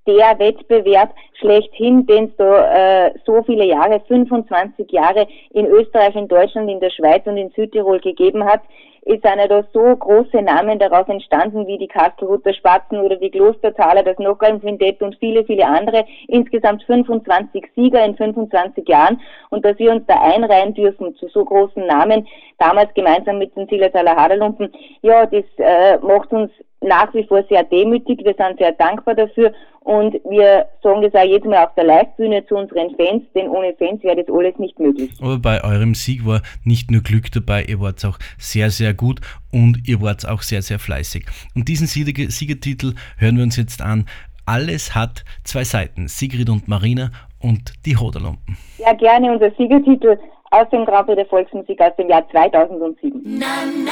der 0.08 0.40
Wettbewerb 0.40 1.14
schlechthin, 1.40 2.06
den 2.06 2.26
es 2.26 2.36
da 2.38 3.08
äh, 3.08 3.14
so 3.26 3.44
viele 3.44 3.66
Jahre, 3.66 4.00
25 4.08 4.90
Jahre 4.90 5.28
in 5.52 5.66
Österreich, 5.66 6.16
in 6.16 6.30
Deutschland, 6.30 6.70
in 6.70 6.80
der 6.80 6.92
Schweiz 6.92 7.26
und 7.26 7.36
in 7.36 7.50
Südtirol 7.50 8.00
gegeben 8.00 8.46
hat 8.46 8.62
sind 9.08 9.24
ja 9.24 9.48
da 9.48 9.64
so 9.74 9.96
große 9.96 10.42
Namen 10.42 10.80
daraus 10.80 11.08
entstanden, 11.08 11.66
wie 11.66 11.78
die 11.78 11.88
Kastelruther 11.88 12.54
Spatzen 12.54 13.00
oder 13.00 13.16
die 13.16 13.32
Klostertaler, 13.32 14.04
das 14.04 14.20
Nockerl 14.20 14.60
Quintett 14.60 15.02
und 15.02 15.16
viele, 15.20 15.46
viele 15.46 15.66
andere. 15.66 16.06
Insgesamt 16.28 16.84
25 16.84 17.66
Sieger 17.76 18.04
in 18.04 18.16
25 18.16 18.88
Jahren. 18.88 19.22
Und 19.50 19.64
dass 19.64 19.80
wir 19.80 19.92
uns 19.92 20.06
da 20.08 20.22
einreihen 20.22 20.74
dürfen 20.74 21.16
zu 21.16 21.28
so 21.30 21.46
großen 21.46 21.86
Namen, 21.86 22.28
damals 22.58 22.94
gemeinsam 22.94 23.38
mit 23.38 23.56
den 23.56 23.70
Zillertaler 23.70 24.16
Haderlumpen, 24.16 24.72
ja, 25.02 25.26
das 25.26 25.46
äh, 25.58 25.98
macht 26.00 26.32
uns 26.32 26.52
nach 26.82 27.14
wie 27.14 27.24
vor 27.24 27.44
sehr 27.50 27.64
demütig. 27.64 28.20
Wir 28.24 28.36
sind 28.38 28.60
sehr 28.60 28.72
dankbar 28.74 29.16
dafür 29.16 29.54
und 29.82 30.16
wir 30.30 30.66
sagen 30.84 31.02
das 31.02 31.16
auch 31.16 31.26
jedes 31.26 31.50
Mal 31.50 31.66
auf 31.66 31.74
der 31.76 31.86
Live-Bühne 31.86 32.46
zu 32.46 32.56
unseren 32.56 32.96
Fans, 32.96 33.24
denn 33.34 33.48
ohne 33.48 33.74
Fans 33.76 34.04
wäre 34.04 34.18
das 34.24 34.34
alles 34.34 34.58
nicht 34.58 34.78
möglich. 34.80 35.12
Aber 35.22 35.40
bei 35.40 35.64
eurem 35.64 35.96
Sieg 35.96 36.26
war 36.26 36.42
nicht 36.64 36.92
nur 36.92 37.02
Glück 37.02 37.32
dabei, 37.32 37.64
ihr 37.64 37.80
wart 37.80 38.04
auch 38.06 38.20
sehr, 38.38 38.70
sehr 38.70 38.94
gut 38.94 39.22
und 39.52 39.88
ihr 39.88 40.02
wart 40.02 40.28
auch 40.28 40.42
sehr, 40.42 40.62
sehr 40.62 40.80
fleißig. 40.80 41.26
Und 41.56 41.68
diesen 41.68 41.88
Siegertitel 41.88 42.94
hören 43.18 43.38
wir 43.38 43.44
uns 43.44 43.58
jetzt 43.58 43.82
an. 43.82 44.06
Alles 44.46 44.96
hat 44.96 45.26
zwei 45.44 45.64
Seiten, 45.64 46.08
Sigrid 46.08 46.50
und 46.50 46.68
Marina 46.68 47.12
und 47.42 47.74
die 47.86 47.98
Hoderlumpen. 47.98 48.58
Ja, 48.78 48.94
gerne 48.94 49.32
unser 49.32 49.52
Siegertitel 49.52 50.18
aus 50.52 50.70
dem 50.70 50.86
Grand 50.86 51.08
Prix 51.08 51.18
der 51.18 51.26
Volksmusik 51.26 51.80
aus 51.82 51.96
dem 51.98 52.10
Jahr 52.10 52.28
2007. 52.30 53.22
Na, 53.24 53.46
na, 53.86 53.92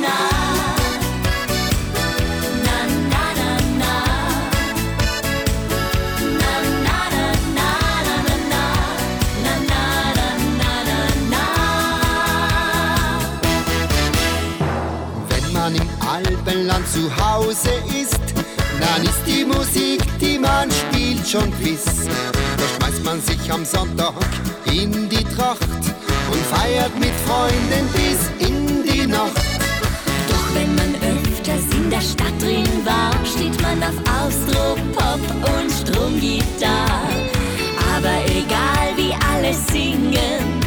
na, 0.00 0.63
schon 21.26 21.50
Quiz. 21.58 21.84
Da 21.84 22.64
schmeißt 22.76 23.04
man 23.04 23.20
sich 23.20 23.52
am 23.52 23.64
Sonntag 23.64 24.14
in 24.66 25.08
die 25.08 25.24
Tracht 25.24 25.62
und 26.30 26.42
feiert 26.52 26.98
mit 26.98 27.12
Freunden 27.26 27.88
bis 27.92 28.48
in 28.48 28.82
die 28.82 29.06
Nacht. 29.06 29.32
Doch 30.28 30.54
wenn 30.54 30.74
man 30.74 30.94
öfters 31.16 31.64
in 31.72 31.90
der 31.90 32.00
Stadt 32.00 32.40
drin 32.40 32.68
war, 32.84 33.12
steht 33.24 33.60
man 33.62 33.82
auf 33.82 33.98
Austro, 34.22 34.76
Pop 34.94 35.20
und 35.56 35.70
Stromgitarre. 35.70 37.30
Aber 37.96 38.16
egal 38.26 38.92
wie 38.96 39.14
alle 39.32 39.54
singen, 39.54 40.60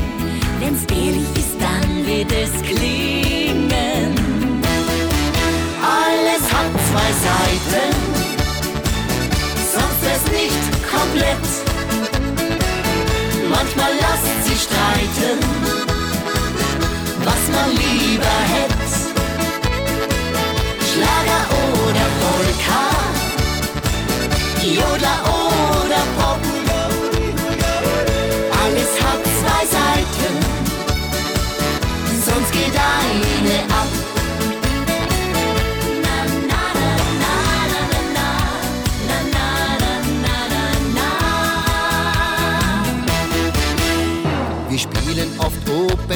wenn's 0.59 0.83
ehrlich 0.89 1.27
ist, 1.35 1.57
dann 1.59 2.05
wird 2.05 2.31
es 2.31 2.51
klingen 2.63 3.77
hat 6.57 6.71
zwei 6.89 7.11
Seiten, 7.25 7.96
komplett. 10.97 11.47
Manchmal 13.49 13.91
lasst 14.01 14.37
sie 14.45 14.57
streiten, 14.65 15.39
was 17.27 17.43
man 17.55 17.69
lieber 17.71 18.37
hätte. 18.53 18.77
Schlager 20.89 21.43
oder 21.83 22.07
Polka, 22.21 22.83
Jodler 24.63 25.19
oder 25.25 25.46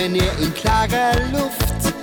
Open 0.01 0.15
Air 0.15 0.31
in 0.41 0.51
klarer 0.55 1.13
Luft, 1.31 1.93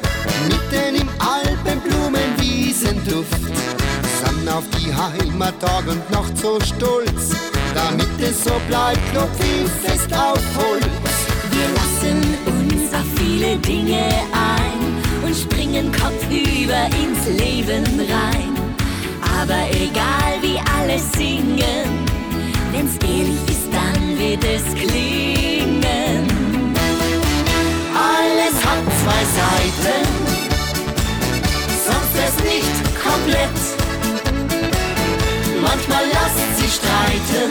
mitten 0.46 0.94
im 1.00 1.08
Alpenblumenwiesenduft. 1.18 3.42
Sind 3.42 4.48
auf 4.48 4.62
die 4.76 4.94
Heimattag 4.94 5.88
und 5.88 6.08
noch 6.10 6.28
so 6.36 6.60
stolz, 6.60 7.32
damit 7.74 8.20
es 8.20 8.44
so 8.44 8.52
bleibt, 8.68 9.00
klopf 9.10 9.36
ich 9.40 9.68
fest 9.84 10.14
auf 10.14 10.38
Holz. 10.56 10.84
Wir 11.50 11.68
lassen 11.74 12.22
uns 12.46 12.94
auf 12.94 13.04
viele 13.16 13.56
Dinge 13.56 14.06
ein 14.32 15.02
und 15.24 15.34
springen 15.34 15.90
kopfüber 15.90 16.86
ins 17.02 17.26
Leben 17.40 17.84
rein. 17.98 18.54
Aber 19.40 19.68
egal 19.72 20.40
wie 20.40 20.60
alle 20.78 21.00
singen, 21.00 22.06
wenn's 22.70 22.96
ehrlich 23.02 23.42
ist, 23.48 23.66
dann 23.72 24.16
wird 24.18 24.44
es 24.44 24.62
klingen. 24.74 25.37
Zwei 29.08 29.24
Seiten, 29.40 30.00
sonst 31.86 32.12
wär's 32.14 32.38
nicht 32.44 32.76
komplett. 33.02 33.58
Manchmal 35.62 36.04
lasst 36.12 36.36
sie 36.58 36.68
streiten, 36.68 37.50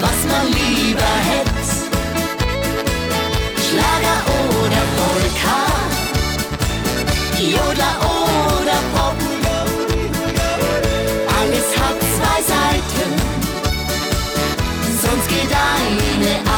was 0.00 0.18
man 0.30 0.46
lieber 0.48 1.12
hätte. 1.30 1.50
Schlager 3.66 4.18
oder 4.60 4.82
Polka, 4.98 5.60
Jodler 7.40 7.96
oder 8.04 8.78
Pop. 8.92 9.16
Alles 11.38 11.68
hat 11.80 11.98
zwei 12.16 12.40
Seiten, 12.52 13.10
sonst 15.02 15.28
geht 15.28 15.52
eine. 15.52 16.51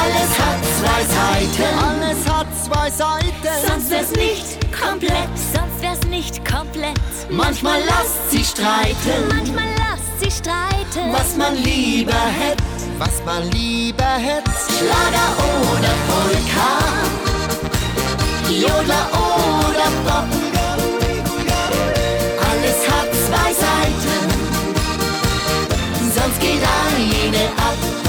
Alles 0.00 0.30
hat 0.38 0.60
zwei 0.78 1.02
Seiten, 1.18 1.78
alles 1.78 2.28
hat 2.28 2.46
zwei 2.64 2.90
Seiten. 2.90 3.66
Sonst 3.66 3.90
wär's 3.90 4.10
nicht 4.12 4.58
komplett, 4.72 5.28
sonst 5.52 5.80
wär's 5.80 6.02
nicht 6.08 6.44
komplett. 6.44 6.98
Manchmal 7.30 7.80
lasst 7.86 8.30
sie 8.30 8.44
streiten, 8.44 9.28
Manchmal 9.28 9.68
lasst 9.78 10.20
sie 10.20 10.30
streiten. 10.30 11.12
was 11.12 11.36
man 11.36 11.54
lieber 11.56 12.12
hätte, 12.12 12.62
was 12.98 13.22
man 13.24 13.50
lieber 13.50 14.14
hätte. 14.28 14.50
Schlager 14.68 15.30
oder 15.72 15.94
Polka, 16.08 16.72
Jodler 18.50 19.06
oder 19.12 19.88
Pop. 20.04 20.28
Alles 22.50 22.78
hat 22.88 23.08
zwei 23.26 23.50
Seiten, 23.52 24.18
sonst 26.14 26.40
geht 26.40 26.62
eine 26.62 27.46
ab. 27.56 28.03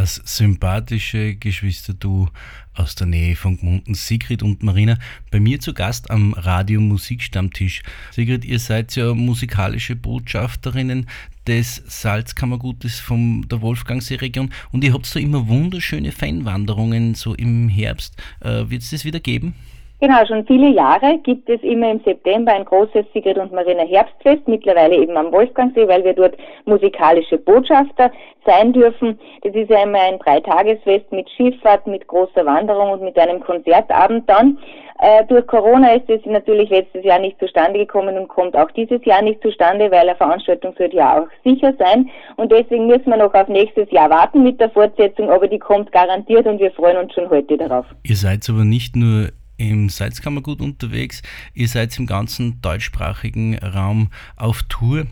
Das 0.00 0.14
sympathische 0.24 1.34
Geschwisterdu 1.34 2.28
aus 2.72 2.94
der 2.94 3.06
Nähe 3.06 3.36
von 3.36 3.58
Gmunden, 3.58 3.92
Sigrid 3.92 4.42
und 4.42 4.62
Marina, 4.62 4.96
bei 5.30 5.40
mir 5.40 5.60
zu 5.60 5.74
Gast 5.74 6.10
am 6.10 6.32
Radio 6.32 6.80
Musikstammtisch. 6.80 7.82
Sigrid, 8.10 8.46
ihr 8.46 8.58
seid 8.60 8.96
ja 8.96 9.12
musikalische 9.12 9.96
Botschafterinnen 9.96 11.06
des 11.46 11.82
Salzkammergutes 11.86 12.98
von 12.98 13.46
der 13.50 13.60
Wolfgangsee-Region 13.60 14.54
und 14.72 14.84
ihr 14.84 14.94
habt 14.94 15.14
da 15.14 15.20
immer 15.20 15.48
wunderschöne 15.48 16.12
Fanwanderungen 16.12 17.14
so 17.14 17.34
im 17.34 17.68
Herbst. 17.68 18.16
Äh, 18.40 18.70
Wird 18.70 18.80
es 18.80 18.88
das 18.92 19.04
wieder 19.04 19.20
geben? 19.20 19.54
Genau, 20.00 20.24
schon 20.24 20.46
viele 20.46 20.70
Jahre 20.70 21.18
gibt 21.18 21.46
es 21.50 21.62
immer 21.62 21.90
im 21.90 22.00
September 22.02 22.54
ein 22.54 22.64
großes 22.64 23.04
Sigrid 23.12 23.36
und 23.36 23.52
Marina 23.52 23.82
Herbstfest, 23.82 24.48
mittlerweile 24.48 24.96
eben 24.96 25.14
am 25.14 25.30
Wolfgangsee, 25.30 25.86
weil 25.86 26.02
wir 26.04 26.14
dort 26.14 26.38
musikalische 26.64 27.36
Botschafter 27.36 28.10
sein 28.46 28.72
dürfen. 28.72 29.18
Das 29.42 29.54
ist 29.54 29.68
ja 29.68 29.82
immer 29.82 30.00
ein 30.00 30.18
Dreitagesfest 30.18 31.12
mit 31.12 31.28
Schifffahrt, 31.28 31.86
mit 31.86 32.06
großer 32.06 32.46
Wanderung 32.46 32.92
und 32.92 33.02
mit 33.02 33.18
einem 33.18 33.40
Konzertabend 33.40 34.26
dann. 34.26 34.58
Äh, 35.00 35.26
durch 35.26 35.46
Corona 35.46 35.92
ist 35.92 36.08
es 36.08 36.24
natürlich 36.24 36.70
letztes 36.70 37.04
Jahr 37.04 37.18
nicht 37.18 37.38
zustande 37.38 37.78
gekommen 37.78 38.16
und 38.16 38.28
kommt 38.28 38.56
auch 38.56 38.70
dieses 38.70 39.04
Jahr 39.04 39.20
nicht 39.20 39.42
zustande, 39.42 39.90
weil 39.90 40.08
eine 40.08 40.16
Veranstaltung 40.16 40.74
sollte 40.78 40.96
ja 40.96 41.20
auch 41.20 41.28
sicher 41.44 41.74
sein. 41.78 42.08
Und 42.36 42.52
deswegen 42.52 42.86
müssen 42.86 43.06
wir 43.10 43.18
noch 43.18 43.34
auf 43.34 43.48
nächstes 43.48 43.90
Jahr 43.90 44.08
warten 44.08 44.42
mit 44.42 44.60
der 44.60 44.70
Fortsetzung, 44.70 45.30
aber 45.30 45.46
die 45.46 45.58
kommt 45.58 45.92
garantiert 45.92 46.46
und 46.46 46.58
wir 46.58 46.70
freuen 46.72 46.96
uns 46.96 47.12
schon 47.12 47.28
heute 47.28 47.58
darauf. 47.58 47.84
Ihr 48.02 48.16
seid 48.16 48.48
aber 48.48 48.64
nicht 48.64 48.96
nur 48.96 49.28
im 49.60 49.90
Salzkammergut 49.90 50.60
unterwegs, 50.60 51.22
ihr 51.54 51.68
seid 51.68 51.96
im 51.98 52.06
ganzen 52.06 52.60
deutschsprachigen 52.62 53.58
Raum 53.58 54.08
auf 54.36 54.62
Tour. 54.64 55.06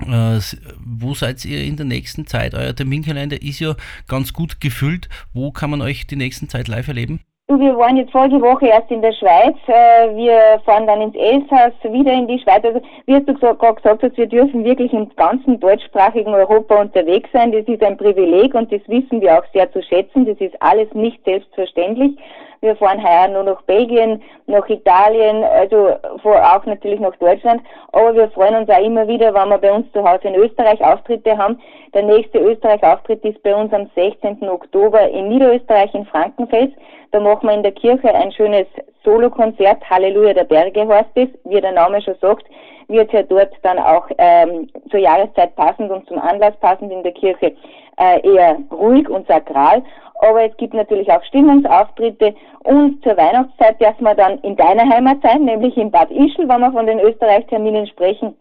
Äh, 0.00 0.38
wo 0.84 1.14
seid 1.14 1.44
ihr 1.44 1.62
in 1.64 1.76
der 1.76 1.86
nächsten 1.86 2.26
Zeit? 2.26 2.54
Euer 2.54 2.74
Terminkalender 2.74 3.42
ist 3.42 3.60
ja 3.60 3.74
ganz 4.06 4.32
gut 4.32 4.60
gefüllt. 4.60 5.08
Wo 5.34 5.50
kann 5.50 5.70
man 5.70 5.82
euch 5.82 6.06
die 6.06 6.16
nächsten 6.16 6.48
Zeit 6.48 6.68
live 6.68 6.88
erleben? 6.88 7.20
Wir 7.50 7.78
waren 7.78 7.96
jetzt 7.96 8.12
vorige 8.12 8.42
Woche 8.42 8.66
erst 8.66 8.90
in 8.90 9.00
der 9.00 9.12
Schweiz. 9.12 9.56
Äh, 9.66 10.14
Wir 10.14 10.60
fahren 10.66 10.86
dann 10.86 11.00
ins 11.00 11.16
Elsass, 11.16 11.72
wieder 11.82 12.12
in 12.12 12.28
die 12.28 12.38
Schweiz. 12.38 12.62
Also, 12.62 12.82
wie 13.06 13.14
hast 13.14 13.26
du 13.26 13.34
gerade 13.34 13.74
gesagt 13.74 14.02
hast, 14.02 14.16
wir 14.18 14.26
dürfen 14.26 14.64
wirklich 14.64 14.92
im 14.92 15.08
ganzen 15.16 15.58
deutschsprachigen 15.58 16.32
Europa 16.34 16.78
unterwegs 16.80 17.30
sein. 17.32 17.52
Das 17.52 17.66
ist 17.66 17.82
ein 17.82 17.96
Privileg 17.96 18.54
und 18.54 18.70
das 18.70 18.82
wissen 18.86 19.22
wir 19.22 19.38
auch 19.38 19.44
sehr 19.52 19.72
zu 19.72 19.82
schätzen. 19.82 20.26
Das 20.26 20.38
ist 20.38 20.60
alles 20.60 20.92
nicht 20.92 21.24
selbstverständlich. 21.24 22.18
Wir 22.60 22.76
fahren 22.76 23.02
heuer 23.02 23.28
nur 23.28 23.44
nach 23.44 23.62
Belgien, 23.62 24.22
nach 24.46 24.68
Italien, 24.68 25.44
also 25.44 25.90
auch 26.24 26.66
natürlich 26.66 27.00
nach 27.00 27.14
Deutschland. 27.16 27.62
Aber 27.92 28.14
wir 28.14 28.28
freuen 28.30 28.56
uns 28.56 28.68
auch 28.68 28.82
immer 28.82 29.06
wieder, 29.06 29.32
wenn 29.34 29.48
wir 29.48 29.58
bei 29.58 29.72
uns 29.72 29.90
zu 29.92 30.02
Hause 30.02 30.28
in 30.28 30.34
Österreich 30.34 30.80
Auftritte 30.82 31.36
haben. 31.36 31.60
Der 31.94 32.02
nächste 32.02 32.38
Österreich-Auftritt 32.38 33.24
ist 33.24 33.42
bei 33.42 33.54
uns 33.54 33.72
am 33.72 33.88
16. 33.94 34.48
Oktober 34.48 35.08
in 35.08 35.28
Niederösterreich 35.28 35.94
in 35.94 36.06
Frankenfels. 36.06 36.72
Da 37.12 37.20
machen 37.20 37.48
wir 37.48 37.54
in 37.54 37.62
der 37.62 37.72
Kirche 37.72 38.14
ein 38.14 38.32
schönes 38.32 38.66
Solokonzert, 39.04 39.88
Halleluja 39.88 40.34
der 40.34 40.44
Berge 40.44 40.86
heißt 40.86 41.10
es, 41.14 41.28
wie 41.44 41.60
der 41.60 41.72
Name 41.72 42.02
schon 42.02 42.16
sagt, 42.20 42.44
wird 42.88 43.12
ja 43.12 43.22
dort 43.22 43.52
dann 43.62 43.78
auch 43.78 44.06
ähm, 44.18 44.68
zur 44.90 45.00
Jahreszeit 45.00 45.54
passend 45.56 45.90
und 45.90 46.06
zum 46.08 46.18
Anlass 46.18 46.54
passend 46.60 46.92
in 46.92 47.02
der 47.02 47.12
Kirche 47.12 47.54
äh, 47.98 48.20
eher 48.26 48.58
ruhig 48.70 49.08
und 49.08 49.26
sakral. 49.26 49.82
Aber 50.18 50.42
es 50.44 50.56
gibt 50.56 50.74
natürlich 50.74 51.10
auch 51.10 51.22
Stimmungsauftritte 51.24 52.34
und 52.64 53.02
zur 53.02 53.16
Weihnachtszeit 53.16 53.80
dürfen 53.80 54.04
wir 54.04 54.14
dann 54.14 54.38
in 54.38 54.56
deiner 54.56 54.88
Heimat 54.88 55.18
sein, 55.22 55.44
nämlich 55.44 55.76
in 55.76 55.90
Bad 55.90 56.10
Ischl, 56.10 56.48
wenn 56.48 56.60
wir 56.60 56.72
von 56.72 56.86
den 56.86 56.98
Österreich-Terminen 57.00 57.86
sprechen. 57.86 58.36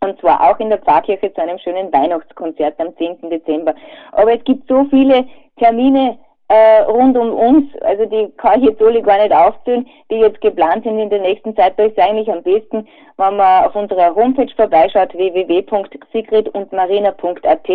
Und 0.00 0.20
zwar 0.20 0.40
auch 0.48 0.58
in 0.60 0.68
der 0.68 0.78
Pfarrkirche 0.78 1.32
zu 1.32 1.42
einem 1.42 1.58
schönen 1.58 1.92
Weihnachtskonzert 1.92 2.78
am 2.78 2.96
10. 2.96 3.30
Dezember. 3.30 3.74
Aber 4.12 4.34
es 4.34 4.44
gibt 4.44 4.68
so 4.68 4.84
viele 4.84 5.26
Termine 5.58 6.18
äh, 6.48 6.82
rund 6.82 7.18
um 7.18 7.32
uns, 7.32 7.64
also 7.82 8.06
die 8.06 8.28
kann 8.36 8.60
ich 8.60 8.68
jetzt 8.68 8.80
alle 8.80 9.02
gar 9.02 9.18
nicht 9.18 9.34
aufzählen, 9.34 9.84
die 10.10 10.16
jetzt 10.16 10.40
geplant 10.40 10.84
sind 10.84 11.00
in 11.00 11.10
der 11.10 11.20
nächsten 11.20 11.56
Zeit. 11.56 11.74
Da 11.76 11.82
ist 11.84 11.98
eigentlich 11.98 12.30
am 12.30 12.44
besten, 12.44 12.86
wenn 13.16 13.36
man 13.36 13.64
auf 13.64 13.74
unserer 13.74 14.14
Homepage 14.14 14.54
vorbeischaut, 14.54 15.12
www.sigridundmarina.at. 15.14 17.68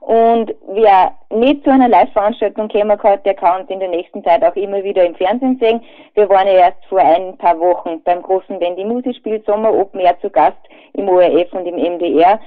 Und 0.00 0.52
wer 0.66 1.12
nicht 1.30 1.62
zu 1.62 1.70
einer 1.70 1.88
Live-Veranstaltung 1.88 2.68
kommen 2.68 2.98
kann, 2.98 3.22
der 3.24 3.34
kann 3.34 3.60
uns 3.60 3.70
in 3.70 3.78
der 3.78 3.90
nächsten 3.90 4.24
Zeit 4.24 4.42
auch 4.42 4.56
immer 4.56 4.82
wieder 4.82 5.04
im 5.04 5.14
Fernsehen 5.14 5.56
sehen. 5.60 5.80
Wir 6.14 6.28
waren 6.28 6.48
ja 6.48 6.54
erst 6.54 6.84
vor 6.88 6.98
ein 6.98 7.38
paar 7.38 7.60
Wochen 7.60 8.02
beim 8.02 8.22
großen 8.22 8.58
Wendy 8.58 8.84
Musikspiel 8.84 9.40
Sommer 9.46 9.72
Open 9.72 10.00
Air 10.00 10.18
zu 10.20 10.30
Gast 10.30 10.58
im 10.94 11.08
ORF 11.08 11.52
und 11.52 11.66
im 11.66 11.76
MDR. 11.76 12.40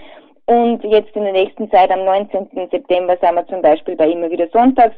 Und 0.47 0.83
jetzt 0.83 1.15
in 1.15 1.23
der 1.23 1.33
nächsten 1.33 1.71
Zeit, 1.71 1.91
am 1.91 2.03
19. 2.03 2.49
September, 2.71 3.15
sind 3.21 3.35
wir 3.35 3.47
zum 3.47 3.61
Beispiel 3.61 3.95
bei 3.95 4.09
immer 4.09 4.29
wieder 4.29 4.49
sonntags 4.51 4.97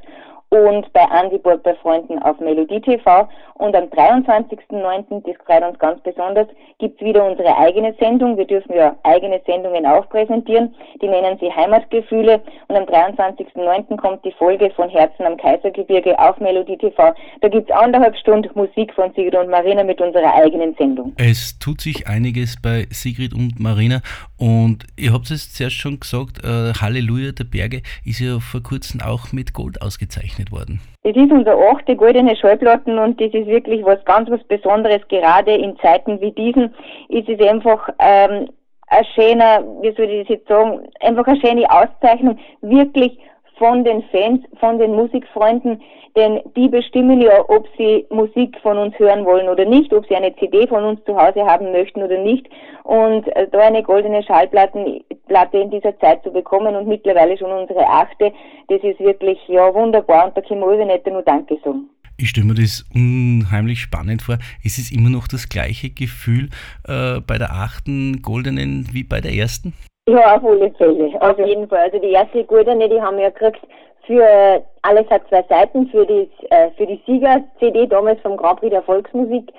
und 0.53 0.93
bei 0.93 1.01
Andy 1.11 1.39
Burg 1.39 1.63
bei 1.63 1.73
Freunden 1.73 2.19
auf 2.19 2.39
Melodie 2.39 2.79
TV. 2.79 3.27
Und 3.55 3.75
am 3.75 3.85
23.09., 3.85 5.23
das 5.25 5.35
freut 5.45 5.63
uns 5.63 5.79
ganz 5.79 6.01
besonders, 6.01 6.47
gibt's 6.77 7.01
wieder 7.01 7.25
unsere 7.25 7.57
eigene 7.57 7.95
Sendung. 7.99 8.37
Wir 8.37 8.45
dürfen 8.45 8.75
ja 8.75 8.95
eigene 9.03 9.41
Sendungen 9.47 9.85
auch 9.85 10.07
präsentieren. 10.09 10.75
Die 11.01 11.07
nennen 11.07 11.37
sie 11.39 11.51
Heimatgefühle. 11.51 12.41
Und 12.67 12.75
am 12.75 12.83
23.09. 12.83 13.97
kommt 13.97 14.23
die 14.25 14.31
Folge 14.33 14.69
von 14.75 14.89
Herzen 14.89 15.25
am 15.25 15.37
Kaisergebirge 15.37 16.17
auf 16.19 16.39
Melodie 16.39 16.77
TV. 16.77 17.13
Da 17.41 17.47
gibt's 17.47 17.71
anderthalb 17.71 18.15
Stunden 18.17 18.49
Musik 18.53 18.93
von 18.93 19.11
Sigrid 19.15 19.35
und 19.35 19.49
Marina 19.49 19.83
mit 19.83 20.01
unserer 20.01 20.35
eigenen 20.35 20.75
Sendung. 20.75 21.13
Es 21.17 21.57
tut 21.57 21.81
sich 21.81 22.07
einiges 22.07 22.57
bei 22.61 22.85
Sigrid 22.91 23.33
und 23.33 23.59
Marina 23.59 24.01
und 24.37 24.85
ihr 24.97 25.13
habt 25.13 25.31
es 25.31 25.53
zuerst 25.53 25.75
schon 25.75 25.99
gesagt, 25.99 26.43
äh, 26.43 26.73
Halleluja 26.73 27.31
der 27.31 27.45
Berge 27.45 27.81
ist 28.05 28.19
ja 28.19 28.39
vor 28.39 28.61
kurzem 28.61 29.01
auch 29.01 29.31
mit 29.31 29.53
Gold 29.53 29.81
ausgezeichnet 29.81 30.42
worden. 30.51 30.79
Das 31.03 31.15
ist 31.15 31.31
unser 31.31 31.57
achte 31.57 31.95
goldene 31.95 32.35
Schallplatten 32.35 32.97
und 32.97 33.19
das 33.19 33.33
ist 33.33 33.47
wirklich 33.47 33.83
was 33.83 34.03
ganz 34.05 34.29
was 34.29 34.43
Besonderes. 34.45 35.01
Gerade 35.09 35.53
in 35.53 35.77
Zeiten 35.79 36.21
wie 36.21 36.31
diesen 36.31 36.73
ist 37.09 37.27
es 37.27 37.39
einfach 37.47 37.89
ähm, 37.99 38.49
ein 38.87 39.05
schöner, 39.15 39.63
wie 39.81 39.93
soll 39.95 40.05
ich 40.05 40.27
das 40.27 40.37
jetzt 40.37 40.47
sagen, 40.47 40.87
einfach 41.01 41.27
eine 41.27 41.39
schöne 41.39 41.69
Auszeichnung, 41.69 42.39
wirklich 42.61 43.17
von 43.57 43.83
den 43.83 44.03
Fans, 44.11 44.41
von 44.59 44.79
den 44.79 44.93
Musikfreunden, 44.93 45.81
denn 46.15 46.41
die 46.55 46.67
bestimmen 46.67 47.21
ja, 47.21 47.43
ob 47.49 47.67
sie 47.77 48.05
Musik 48.09 48.57
von 48.61 48.77
uns 48.77 48.97
hören 48.99 49.25
wollen 49.25 49.49
oder 49.49 49.65
nicht, 49.65 49.91
ob 49.93 50.05
sie 50.07 50.15
eine 50.15 50.35
CD 50.35 50.67
von 50.67 50.83
uns 50.83 51.03
zu 51.05 51.15
Hause 51.15 51.43
haben 51.45 51.71
möchten 51.71 52.03
oder 52.03 52.19
nicht. 52.19 52.47
Und 52.83 53.27
äh, 53.35 53.47
da 53.51 53.59
eine 53.59 53.81
goldene 53.81 54.21
Schallplatte 54.23 55.57
in 55.57 55.71
dieser 55.71 55.97
Zeit 55.99 56.23
zu 56.23 56.31
bekommen 56.31 56.75
und 56.75 56.87
mittlerweile 56.87 57.37
schon 57.37 57.51
unsere 57.51 57.87
achte, 57.87 58.31
das 58.67 58.83
ist 58.83 58.99
wirklich 58.99 59.39
ja 59.47 59.73
wunderbar 59.73 60.27
und 60.27 60.37
da 60.37 60.41
können 60.41 60.61
wir 60.61 60.85
nicht 60.85 61.07
nur 61.07 61.23
Danke 61.23 61.57
sagen. 61.63 61.89
Ich 62.17 62.29
stelle 62.29 62.45
mir 62.45 62.53
das 62.53 62.85
unheimlich 62.93 63.81
spannend 63.81 64.21
vor. 64.21 64.37
Es 64.63 64.77
ist 64.77 64.91
immer 64.91 65.09
noch 65.09 65.27
das 65.27 65.49
gleiche 65.49 65.89
Gefühl 65.89 66.49
äh, 66.87 67.19
bei 67.21 67.39
der 67.39 67.51
achten 67.53 68.21
goldenen 68.21 68.87
wie 68.91 69.03
bei 69.03 69.19
der 69.19 69.33
ersten? 69.33 69.73
Ja, 70.07 70.35
auf 70.35 70.43
alle 70.43 70.71
Fälle. 70.71 71.21
Auf 71.21 71.39
jeden 71.39 71.67
Fall. 71.69 71.79
Also 71.79 71.99
die 71.99 72.11
erste 72.11 72.43
goldene, 72.43 72.89
die 72.89 73.01
haben 73.01 73.17
wir 73.17 73.31
gekriegt 73.31 73.65
für 74.05 74.63
alles 74.81 75.09
hat 75.09 75.27
zwei 75.29 75.43
Seiten 75.43 75.87
für 75.87 76.05
die, 76.05 76.29
äh, 76.49 76.71
für 76.71 76.85
die 76.85 77.01
Sieger-CD 77.05 77.87
damals 77.87 78.19
vom 78.21 78.37
Grand 78.37 78.59
Prix 78.59 78.71
der 78.71 78.83
Volksmusik. 78.83 79.51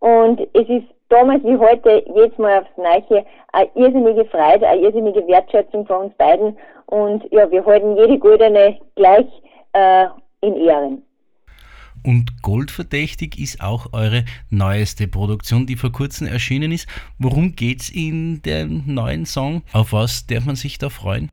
Und 0.00 0.40
es 0.52 0.68
ist 0.68 0.86
damals 1.08 1.42
wie 1.44 1.56
heute 1.56 2.04
jetzt 2.14 2.38
Mal 2.38 2.60
aufs 2.60 2.76
Neue 2.76 3.24
eine 3.52 3.70
irrsinnige 3.74 4.26
Freude, 4.26 4.68
eine 4.68 4.82
irrsinnige 4.82 5.26
Wertschätzung 5.26 5.86
von 5.86 6.06
uns 6.06 6.14
beiden. 6.16 6.58
Und 6.86 7.24
ja, 7.32 7.50
wir 7.50 7.64
halten 7.64 7.96
jede 7.96 8.18
Goldene 8.18 8.78
gleich 8.96 9.26
äh, 9.72 10.06
in 10.42 10.56
Ehren. 10.56 11.05
Und 12.06 12.40
Goldverdächtig 12.40 13.36
ist 13.36 13.60
auch 13.60 13.92
eure 13.92 14.24
neueste 14.48 15.08
Produktion, 15.08 15.66
die 15.66 15.74
vor 15.74 15.90
kurzem 15.90 16.28
erschienen 16.28 16.70
ist. 16.70 16.88
Worum 17.18 17.56
geht's 17.56 17.90
in 17.90 18.42
dem 18.42 18.84
neuen 18.86 19.26
Song? 19.26 19.62
Auf 19.72 19.92
was 19.92 20.24
darf 20.28 20.44
man 20.44 20.54
sich 20.54 20.78
da 20.78 20.88
freuen? 20.88 21.32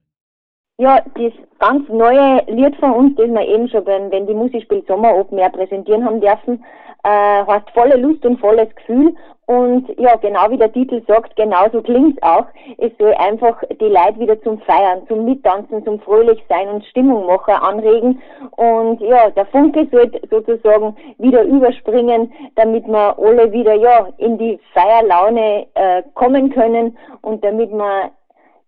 Ja, 0.79 0.99
das 1.13 1.33
ganz 1.63 1.87
neue 1.87 2.43
Lied 2.47 2.75
von 2.75 2.91
uns, 2.91 3.15
das 3.15 3.27
wir 3.27 3.47
eben 3.47 3.69
schon 3.69 3.85
beim 3.85 4.11
Wenn 4.11 4.27
die 4.27 4.33
Musik 4.33 4.63
spielt 4.63 4.85
Sommer 4.85 5.15
Open 5.15 5.37
Air 5.37 5.49
präsentieren 5.49 6.05
haben 6.05 6.19
dürfen, 6.19 6.63
äh, 7.03 7.45
heißt 7.45 7.69
volle 7.73 7.95
Lust 7.95 8.25
und 8.25 8.39
volles 8.39 8.67
Gefühl. 8.75 9.15
Und 9.45 9.87
ja, 9.97 10.15
genau 10.17 10.49
wie 10.49 10.57
der 10.57 10.71
Titel 10.71 11.01
sagt, 11.07 11.35
genauso 11.35 11.81
klingt's 11.81 12.21
auch. 12.21 12.45
Es 12.77 12.91
soll 12.97 13.13
einfach 13.13 13.61
die 13.79 13.85
Leute 13.85 14.19
wieder 14.19 14.41
zum 14.41 14.59
Feiern, 14.59 15.07
zum 15.07 15.25
Mittanzen, 15.25 15.83
zum 15.85 15.99
Fröhlichsein 16.01 16.67
und 16.69 16.85
Stimmung 16.85 17.25
machen 17.27 17.53
anregen. 17.53 18.21
Und 18.51 19.01
ja, 19.01 19.29
der 19.29 19.45
Funke 19.47 19.87
soll 19.91 20.11
sozusagen 20.29 20.95
wieder 21.17 21.43
überspringen, 21.43 22.31
damit 22.55 22.87
wir 22.87 23.17
alle 23.19 23.51
wieder 23.51 23.73
ja 23.73 24.07
in 24.17 24.37
die 24.37 24.59
Feierlaune 24.73 25.67
äh, 25.75 26.03
kommen 26.13 26.49
können 26.49 26.97
und 27.21 27.43
damit 27.43 27.71
wir 27.71 28.11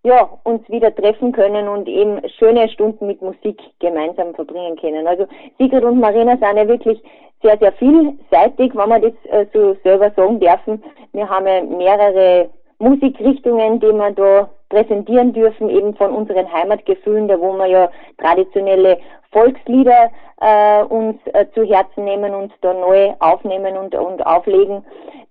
ja, 0.06 0.28
uns 0.44 0.66
wieder 0.68 0.94
treffen 0.94 1.32
können 1.32 1.66
und 1.66 1.88
eben 1.88 2.20
schöne 2.38 2.68
Stunden 2.68 3.08
mit 3.08 3.20
Musik 3.20 3.60
gemeinsam 3.80 4.34
verbringen 4.34 4.76
können. 4.76 5.04
Also 5.04 5.26
Sigrid 5.58 5.82
und 5.82 5.98
Marina 5.98 6.36
sind 6.36 6.56
ja 6.56 6.68
wirklich 6.68 7.02
sehr, 7.42 7.58
sehr 7.58 7.72
vielseitig, 7.72 8.72
wenn 8.76 8.88
wir 8.88 9.00
das 9.00 9.12
äh, 9.32 9.46
so 9.52 9.76
selber 9.82 10.12
sagen 10.12 10.38
dürfen. 10.38 10.82
Wir 11.12 11.28
haben 11.28 11.46
ja 11.48 11.60
mehrere 11.62 12.48
Musikrichtungen, 12.78 13.80
die 13.80 13.92
wir 13.92 14.10
da 14.12 14.48
präsentieren 14.68 15.32
dürfen, 15.32 15.70
eben 15.70 15.94
von 15.96 16.12
unseren 16.12 16.52
Heimatgefühlen, 16.52 17.26
da 17.26 17.40
wo 17.40 17.52
wir 17.54 17.66
ja 17.66 17.90
traditionelle 18.18 18.98
Volkslieder 19.32 20.10
äh, 20.40 20.84
uns 20.84 21.16
äh, 21.32 21.46
zu 21.52 21.64
Herzen 21.64 22.04
nehmen 22.04 22.32
und 22.32 22.52
da 22.60 22.72
neu 22.72 23.12
aufnehmen 23.18 23.76
und, 23.76 23.94
und 23.96 24.24
auflegen, 24.24 24.84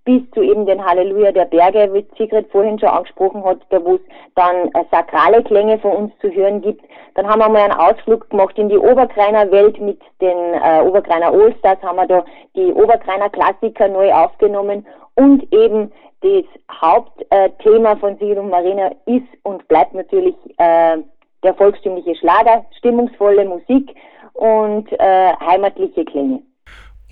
bis 0.06 0.22
zu 0.32 0.42
eben 0.42 0.66
den 0.68 0.86
Halleluja 0.86 1.32
der 1.32 1.46
Berge, 1.46 1.92
wie 1.94 2.06
Sigrid 2.18 2.50
vorhin 2.52 2.80
schon 2.80 2.90
angesprochen 2.90 3.44
hat, 3.44 3.58
da 3.70 3.84
wo 3.84 3.96
es 3.96 4.02
dann 4.36 4.68
äh, 4.74 4.86
sakrale 4.92 5.44
Klänge 5.44 5.80
von 5.80 5.92
uns 5.92 6.14
zu 6.22 6.30
hören 6.30 6.62
gibt. 6.62 6.86
Dann 7.16 7.28
haben 7.28 7.40
wir 7.40 7.50
mal 7.50 7.64
einen 7.64 7.74
Ausflug 7.74 8.30
gemacht 8.30 8.58
in 8.58 8.70
die 8.70 8.78
Oberkreiner 8.78 9.52
Welt 9.52 9.82
mit 9.82 10.00
den 10.22 10.38
äh, 10.54 10.82
Oberkreiner 10.82 11.32
Allstars, 11.32 11.82
haben 11.82 11.98
wir 11.98 12.08
da 12.08 12.24
die 12.56 12.72
Oberkreiner 12.72 13.30
Klassiker 13.30 13.88
neu 13.88 14.14
aufgenommen 14.14 14.86
und 15.16 15.52
eben 15.52 15.92
das 16.22 16.46
Hauptthema 16.72 17.96
von 17.98 18.18
Sigrid 18.18 18.38
und 18.38 18.50
Marina 18.50 18.92
ist 19.06 19.28
und 19.44 19.68
bleibt 19.68 19.94
natürlich 19.94 20.36
äh, 20.58 20.98
der 21.44 21.54
volkstümliche 21.56 22.16
Schlager, 22.16 22.66
stimmungsvolle 22.78 23.46
Musik 23.46 23.96
und 24.34 24.92
äh, 24.92 25.34
heimatliche 25.40 26.06
Klänge. 26.06 26.42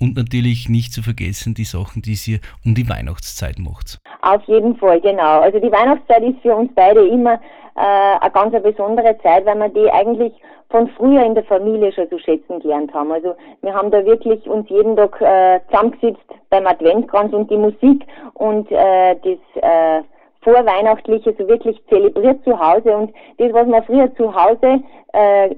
Und 0.04 0.18
natürlich 0.18 0.68
nicht 0.68 0.92
zu 0.92 1.00
vergessen 1.00 1.54
die 1.54 1.64
Sachen, 1.64 2.02
die 2.02 2.14
ihr 2.30 2.40
um 2.62 2.74
die 2.74 2.90
Weihnachtszeit 2.90 3.58
macht. 3.58 4.00
Auf 4.20 4.42
jeden 4.44 4.76
Fall, 4.76 5.00
genau. 5.00 5.40
Also 5.40 5.58
die 5.58 5.72
Weihnachtszeit 5.72 6.22
ist 6.22 6.40
für 6.42 6.54
uns 6.54 6.70
beide 6.74 7.08
immer 7.08 7.40
äh, 7.74 8.18
eine 8.20 8.30
ganz 8.30 8.52
besondere 8.62 9.16
Zeit, 9.22 9.46
weil 9.46 9.56
wir 9.56 9.70
die 9.70 9.90
eigentlich 9.90 10.34
von 10.68 10.88
früher 10.98 11.24
in 11.24 11.34
der 11.34 11.44
Familie 11.44 11.90
schon 11.90 12.10
zu 12.10 12.18
schätzen 12.18 12.60
gelernt 12.60 12.92
haben. 12.92 13.12
Also 13.12 13.34
wir 13.62 13.72
haben 13.72 13.90
da 13.90 14.04
wirklich 14.04 14.46
uns 14.46 14.68
jeden 14.68 14.94
Tag 14.94 15.18
äh, 15.22 15.60
zusammengesetzt 15.70 16.28
beim 16.50 16.66
Adventkranz 16.66 17.32
und 17.32 17.50
die 17.50 17.56
Musik 17.56 18.04
und 18.34 18.70
äh, 18.70 19.16
das 19.16 19.62
äh, 19.62 20.02
Vorweihnachtliche 20.42 21.34
so 21.38 21.48
wirklich 21.48 21.80
zelebriert 21.88 22.44
zu 22.44 22.58
Hause 22.58 22.94
und 22.94 23.14
das, 23.38 23.54
was 23.54 23.66
wir 23.68 23.82
früher 23.84 24.14
zu 24.16 24.34
Hause 24.34 24.82
äh, 25.14 25.54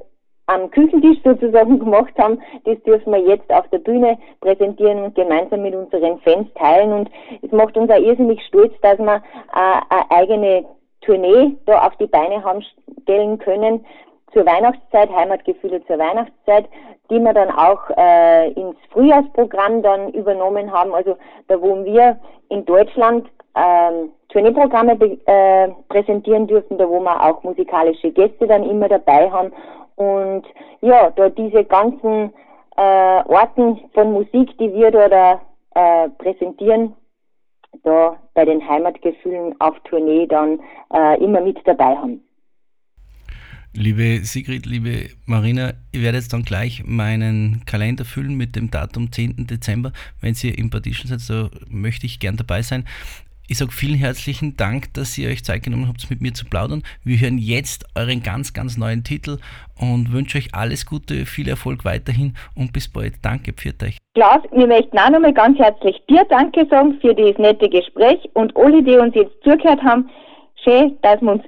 am 0.46 0.70
Küchentisch 0.70 1.18
sozusagen 1.24 1.78
gemacht 1.80 2.12
haben, 2.18 2.40
das 2.64 2.80
dürfen 2.82 3.12
wir 3.12 3.20
jetzt 3.20 3.50
auf 3.52 3.68
der 3.68 3.78
Bühne 3.78 4.18
präsentieren 4.40 5.02
und 5.02 5.14
gemeinsam 5.14 5.62
mit 5.62 5.74
unseren 5.74 6.18
Fans 6.20 6.48
teilen. 6.54 6.92
Und 6.92 7.10
es 7.42 7.52
macht 7.52 7.76
uns 7.76 7.90
auch 7.90 7.98
irrsinnig 7.98 8.40
stolz, 8.46 8.72
dass 8.82 8.98
wir 8.98 9.16
äh, 9.16 9.80
eine 9.90 10.10
eigene 10.10 10.64
Tournee 11.02 11.56
da 11.66 11.86
auf 11.86 11.96
die 11.96 12.06
Beine 12.06 12.42
haben 12.42 12.62
stellen 13.02 13.38
können 13.38 13.84
zur 14.32 14.44
Weihnachtszeit, 14.44 15.10
Heimatgefühle 15.10 15.84
zur 15.86 15.98
Weihnachtszeit, 15.98 16.66
die 17.10 17.20
wir 17.20 17.32
dann 17.32 17.50
auch 17.50 17.88
äh, 17.96 18.50
ins 18.52 18.76
Frühjahrsprogramm 18.90 19.82
dann 19.82 20.10
übernommen 20.10 20.70
haben. 20.72 20.94
Also 20.94 21.16
da 21.48 21.60
wo 21.60 21.84
wir 21.84 22.18
in 22.48 22.64
Deutschland 22.64 23.28
ähm, 23.54 24.10
Tourneeprogramme 24.28 24.98
äh, 25.26 25.68
präsentieren 25.88 26.46
dürfen, 26.46 26.76
da 26.76 26.88
wo 26.88 27.00
wir 27.00 27.24
auch 27.24 27.42
musikalische 27.44 28.10
Gäste 28.10 28.46
dann 28.46 28.68
immer 28.68 28.88
dabei 28.88 29.30
haben 29.30 29.52
und 29.96 30.44
ja, 30.80 31.10
da 31.10 31.28
diese 31.28 31.64
ganzen 31.64 32.32
äh, 32.76 32.80
Orten 32.80 33.80
von 33.94 34.12
Musik, 34.12 34.56
die 34.58 34.72
wir 34.72 34.90
da, 34.90 35.40
äh, 35.74 36.08
präsentieren, 36.10 36.94
da 37.82 38.16
bei 38.34 38.44
den 38.44 38.66
Heimatgefühlen 38.66 39.58
auf 39.60 39.78
Tournee 39.84 40.26
dann 40.26 40.60
äh, 40.92 41.22
immer 41.22 41.40
mit 41.40 41.58
dabei 41.66 41.96
haben. 41.96 42.22
Liebe 43.72 44.24
Sigrid, 44.24 44.64
liebe 44.64 45.10
Marina, 45.26 45.74
ich 45.92 46.02
werde 46.02 46.16
jetzt 46.16 46.32
dann 46.32 46.44
gleich 46.44 46.84
meinen 46.86 47.62
Kalender 47.66 48.06
füllen 48.06 48.34
mit 48.34 48.56
dem 48.56 48.70
Datum 48.70 49.12
10. 49.12 49.46
Dezember. 49.46 49.92
Wenn 50.22 50.32
Sie 50.32 50.48
im 50.48 50.70
Partition 50.70 51.08
seid, 51.08 51.20
so 51.20 51.50
möchte 51.68 52.06
ich 52.06 52.18
gern 52.18 52.38
dabei 52.38 52.62
sein. 52.62 52.86
Ich 53.48 53.58
sage 53.58 53.70
vielen 53.70 53.94
herzlichen 53.94 54.56
Dank, 54.56 54.92
dass 54.94 55.16
ihr 55.16 55.28
euch 55.28 55.44
Zeit 55.44 55.62
genommen 55.62 55.86
habt, 55.86 56.10
mit 56.10 56.20
mir 56.20 56.34
zu 56.34 56.46
plaudern. 56.46 56.82
Wir 57.04 57.20
hören 57.20 57.38
jetzt 57.38 57.84
euren 57.94 58.20
ganz, 58.20 58.52
ganz 58.52 58.76
neuen 58.76 59.04
Titel 59.04 59.38
und 59.80 60.12
wünsche 60.12 60.38
euch 60.38 60.48
alles 60.52 60.84
Gute, 60.84 61.26
viel 61.26 61.48
Erfolg 61.48 61.84
weiterhin 61.84 62.34
und 62.56 62.72
bis 62.72 62.88
bald. 62.88 63.14
Danke, 63.22 63.52
pfiat 63.52 63.80
euch. 63.84 63.98
Klaus, 64.14 64.42
wir 64.50 64.66
möchten 64.66 64.98
auch 64.98 65.10
nochmal 65.10 65.32
ganz 65.32 65.58
herzlich 65.60 65.96
dir 66.10 66.24
Danke 66.28 66.66
sagen 66.68 66.98
für 67.00 67.14
dieses 67.14 67.38
nette 67.38 67.68
Gespräch 67.68 68.18
und 68.34 68.56
alle, 68.56 68.82
die 68.82 68.96
uns 68.96 69.14
jetzt 69.14 69.34
zugehört 69.44 69.80
haben. 69.84 70.10
Schön, 70.64 70.98
dass 71.02 71.20
wir 71.20 71.30
uns 71.30 71.42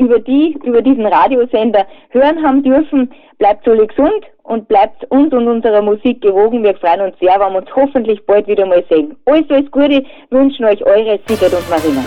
über 0.00 0.18
die, 0.18 0.58
über 0.64 0.82
diesen 0.82 1.06
Radiosender 1.06 1.86
hören 2.08 2.42
haben 2.42 2.62
dürfen. 2.62 3.12
Bleibt 3.38 3.68
alle 3.68 3.86
gesund 3.86 4.24
und 4.42 4.66
bleibt 4.66 5.04
uns 5.10 5.32
und 5.32 5.46
unserer 5.46 5.82
Musik 5.82 6.20
gewogen. 6.22 6.64
Wir 6.64 6.74
freuen 6.74 7.02
uns 7.02 7.18
sehr, 7.20 7.38
wenn 7.38 7.52
wir 7.52 7.58
uns 7.60 7.76
hoffentlich 7.76 8.24
bald 8.26 8.46
wieder 8.46 8.66
mal 8.66 8.82
sehen. 8.90 9.16
Alles, 9.26 9.48
alles 9.50 9.70
Gute 9.70 10.02
wünschen 10.30 10.64
euch 10.64 10.82
eure 10.84 11.20
Sigrid 11.26 11.52
und 11.52 11.70
Marina. 11.70 12.04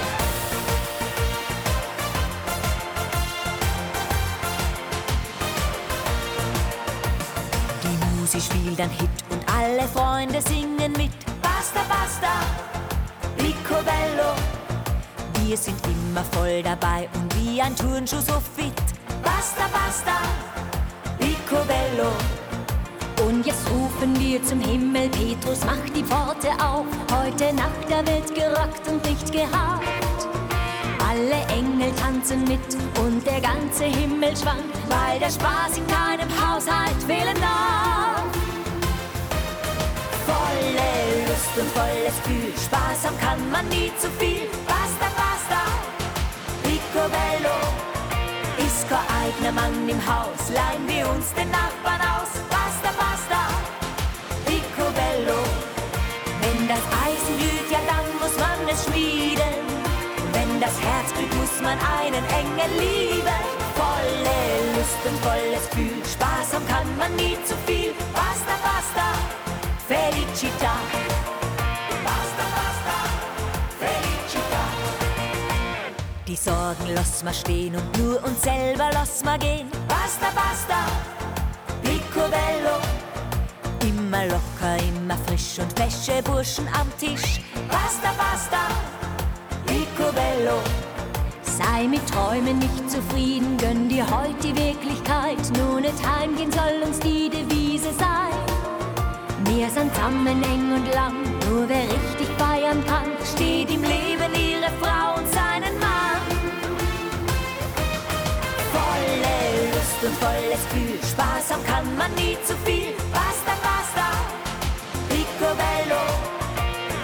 Die 7.84 8.20
Musik 8.20 8.42
spielt 8.42 8.80
ein 8.82 8.90
Hit 8.90 9.10
und 9.32 9.44
alle 9.48 9.88
Freunde 9.88 10.42
singen 10.42 10.92
mit. 10.98 11.12
Basta, 11.42 11.82
basta, 11.88 12.34
Picobello. 13.38 14.53
Wir 15.46 15.58
sind 15.58 15.78
immer 15.86 16.24
voll 16.32 16.64
dabei 16.64 17.10
und 17.14 17.36
wie 17.36 17.62
ein 17.62 17.76
Turnschuh 17.76 18.22
so 18.22 18.42
fit. 18.56 18.74
Basta, 19.22 19.68
basta, 19.74 20.22
Picobello. 21.20 22.12
Und 23.28 23.46
jetzt 23.46 23.70
rufen 23.70 24.18
wir 24.20 24.42
zum 24.44 24.62
Himmel, 24.62 25.10
Petrus, 25.10 25.60
mach 25.66 25.90
die 25.94 26.04
Pforte 26.04 26.50
auf. 26.64 26.86
Heute 27.12 27.54
Nacht, 27.54 27.86
da 27.90 27.98
wird 28.08 28.34
gerockt 28.34 28.88
und 28.88 29.04
nicht 29.06 29.32
gehabt. 29.34 29.84
Alle 31.10 31.46
Engel 31.54 31.92
tanzen 31.96 32.46
mit 32.46 32.78
und 33.04 33.26
der 33.28 33.42
ganze 33.42 33.84
Himmel 33.84 34.36
schwankt, 34.38 34.78
weil 34.88 35.20
der 35.20 35.30
Spaß 35.30 35.78
in 35.78 35.88
keinem 35.88 36.30
Haushalt 36.40 37.04
fehlen 37.06 37.36
darf. 37.42 38.24
Volle 40.26 40.73
Lust 41.56 41.60
und 41.60 41.72
volles 41.72 42.16
Gefühl, 42.24 42.54
haben 42.72 43.20
kann 43.20 43.52
man 43.52 43.68
nie 43.70 43.92
zu 44.00 44.10
viel. 44.18 44.48
Basta, 44.66 45.08
basta, 45.16 45.62
Picobello 46.64 47.58
ist 48.58 48.90
kein 48.90 49.06
eigener 49.22 49.52
Mann 49.52 49.90
im 49.90 50.00
Haus, 50.08 50.50
leihen 50.50 50.88
wir 50.88 51.10
uns 51.10 51.34
den 51.34 51.50
Nachbarn 51.52 52.02
aus. 52.02 52.32
Basta, 52.50 52.90
basta, 52.98 53.42
picobello. 54.46 55.40
Wenn 56.42 56.68
das 56.68 56.84
Eisen 57.06 57.38
glüht, 57.38 57.70
ja 57.72 57.80
dann 57.86 58.08
muss 58.20 58.36
man 58.38 58.68
es 58.70 58.86
schmieden. 58.86 59.54
Wenn 60.34 60.60
das 60.60 60.76
Herz 60.82 61.14
glüht, 61.14 61.34
muss 61.36 61.62
man 61.62 61.78
einen 62.00 62.26
Engel 62.34 62.72
lieben. 62.80 63.42
Volle 63.76 64.38
Lust 64.76 65.02
und 65.06 65.20
volles 65.22 65.70
Gefühl, 65.70 66.02
haben 66.20 66.68
kann 66.68 66.98
man 66.98 67.16
nie 67.16 67.38
zu 67.46 67.56
viel. 67.68 67.94
Basta, 68.14 68.56
basta, 68.64 69.06
felicità. 69.88 71.13
Die 76.34 76.40
Sorgen 76.40 76.96
lass 76.96 77.24
mal 77.24 77.32
stehen 77.32 77.76
und 77.76 78.00
nur 78.00 78.24
uns 78.24 78.42
selber 78.42 78.90
lass 78.92 79.24
mal 79.24 79.38
gehen. 79.38 79.68
Basta, 79.88 80.32
basta, 80.34 80.80
picobello. 81.84 82.80
Immer 83.88 84.26
locker, 84.26 84.84
immer 84.84 85.16
frisch 85.28 85.60
und 85.60 85.72
fesche 85.78 86.24
Burschen 86.24 86.68
am 86.70 86.90
Tisch. 86.98 87.40
Basta, 87.70 88.12
basta, 88.18 88.62
picobello. 89.68 90.58
Sei 91.44 91.88
mit 91.88 92.02
Träumen 92.10 92.58
nicht 92.58 92.90
zufrieden, 92.90 93.56
gönn 93.58 93.88
dir 93.88 94.10
heute 94.10 94.34
die 94.42 94.56
Wirklichkeit. 94.56 95.38
Nur 95.56 95.82
nicht 95.82 96.02
heimgehen 96.04 96.52
soll 96.52 96.82
uns 96.84 96.98
die 96.98 97.30
Devise 97.30 97.94
sein. 97.94 98.34
Wir 99.46 99.70
sind 99.70 99.94
zusammen 99.94 100.42
eng 100.42 100.74
und 100.74 100.92
lang, 100.96 101.22
nur 101.48 101.70
wer 101.70 101.84
richtig 101.84 102.28
feiern 102.40 102.84
kann, 102.88 103.12
steht 103.36 103.70
im 103.70 103.84
Leben 103.84 104.13
Und 110.04 110.18
volles 110.18 110.60
Gefühl, 110.68 111.00
haben 111.18 111.64
kann 111.64 111.96
man 111.96 112.14
nie 112.16 112.38
zu 112.44 112.54
viel. 112.66 112.92
Basta, 113.14 113.56
basta, 113.64 114.12
picobello. 115.08 116.04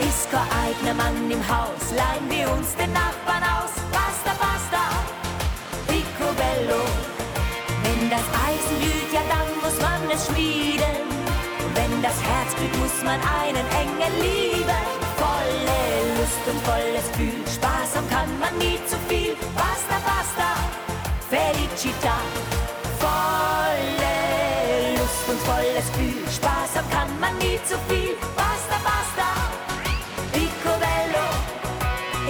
Ist 0.03 0.29
kein 0.29 0.43
eigener 0.67 0.95
Mann 0.95 1.31
im 1.31 1.39
Haus, 1.47 1.79
leihen 1.95 2.27
wir 2.29 2.51
uns 2.51 2.75
den 2.75 2.91
Nachbarn 2.91 3.43
aus. 3.55 3.71
Basta, 3.95 4.35
basta, 4.35 4.83
picobello. 5.87 6.83
Wenn 7.83 8.09
das 8.09 8.27
Eisen 8.43 8.75
glüht, 8.83 9.13
ja 9.15 9.23
dann 9.31 9.47
muss 9.63 9.79
man 9.79 10.03
es 10.11 10.27
schmieden. 10.27 10.99
Wenn 11.75 12.01
das 12.03 12.19
Herz 12.19 12.51
glüht, 12.57 12.75
muss 12.83 12.99
man 13.05 13.19
einen 13.39 13.67
Engel 13.79 14.11
lieben. 14.19 14.83
Volle 15.15 15.79
Lust 16.19 16.43
und 16.51 16.59
volles 16.67 17.07
Gefühl, 17.15 17.47
haben 17.63 18.09
kann 18.09 18.39
man 18.43 18.57
nie 18.57 18.79
zu 18.91 18.97
viel. 19.07 19.37
Basta, 19.55 19.95
basta, 20.03 20.51
felicità. 21.31 22.58
Volles 25.79 25.91
Gefühl, 25.91 26.23
Spaß 26.31 26.75
haben 26.75 26.89
kann 26.89 27.19
man 27.19 27.37
nie 27.37 27.59
zu 27.65 27.75
viel. 27.87 28.15
Basta, 28.35 28.77
basta, 28.83 29.27
picobello. 30.31 31.25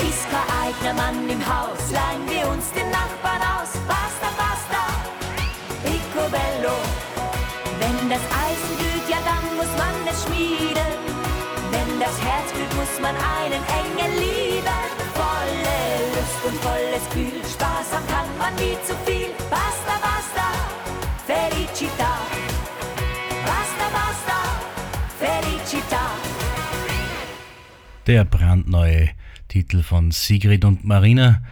Ist 0.07 0.25
kein 0.29 0.47
eigener 0.63 0.93
Mann 0.93 1.29
im 1.29 1.41
Haus, 1.41 1.79
leihen 1.91 2.25
wir 2.29 2.47
uns 2.49 2.71
den 2.73 2.89
Nachbarn 2.91 3.41
aus. 3.57 3.71
Basta, 3.87 4.29
basta, 4.37 4.81
picobello. 5.83 6.75
Wenn 7.79 8.09
das 8.09 8.23
Eisen 8.45 8.73
glüht, 8.77 9.07
ja 9.09 9.17
dann 9.25 9.45
muss 9.57 9.71
man 9.77 9.95
es 10.11 10.23
schmieden. 10.23 10.93
Wenn 11.71 11.99
das 11.99 12.15
Herz 12.21 12.51
glüht, 12.53 12.73
muss 12.75 12.93
man 13.01 13.15
einen 13.15 13.63
Engel 13.81 14.11
lieben. 14.19 14.81
Volle 15.17 15.79
Lust 16.15 16.39
und 16.45 16.57
volles 16.61 17.03
Gefühl, 17.09 17.41
Spaß 17.53 17.87
haben 17.93 18.07
kann 18.07 18.29
man 18.37 18.53
nie 18.55 18.77
zu 18.85 18.93
viel. 19.05 19.31
Basta, 19.49 19.95
basta, 20.01 20.45
felicità. 21.25 22.38
Der 28.09 28.25
brandneue 28.25 29.11
Titel 29.49 29.83
von 29.83 30.09
Sigrid 30.09 30.65
und 30.65 30.83
Marina, 30.83 31.43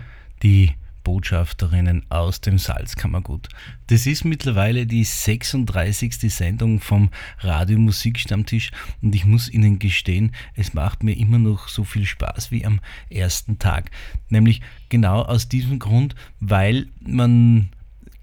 die 0.42 0.72
Botschafterinnen 1.04 2.08
aus 2.10 2.42
dem 2.42 2.58
Salzkammergut. 2.58 3.48
Das 3.92 4.08
ist 4.08 4.26
mittlerweile 4.26 4.88
die 4.88 5.04
36. 5.04 6.34
Sendung 6.34 6.80
vom 6.80 7.12
Radio 7.42 7.78
Musikstammtisch 7.78 8.72
und 9.04 9.14
ich 9.14 9.24
muss 9.24 9.50
Ihnen 9.50 9.78
gestehen, 9.78 10.32
es 10.56 10.74
macht 10.74 11.04
mir 11.04 11.16
immer 11.16 11.38
noch 11.38 11.68
so 11.68 11.84
viel 11.84 12.06
Spaß 12.06 12.50
wie 12.50 12.66
am 12.66 12.80
ersten 13.12 13.60
Tag. 13.60 13.92
Nämlich 14.30 14.62
genau 14.90 15.22
aus 15.22 15.50
diesem 15.50 15.78
Grund, 15.78 16.16
weil 16.40 16.88
man 17.02 17.70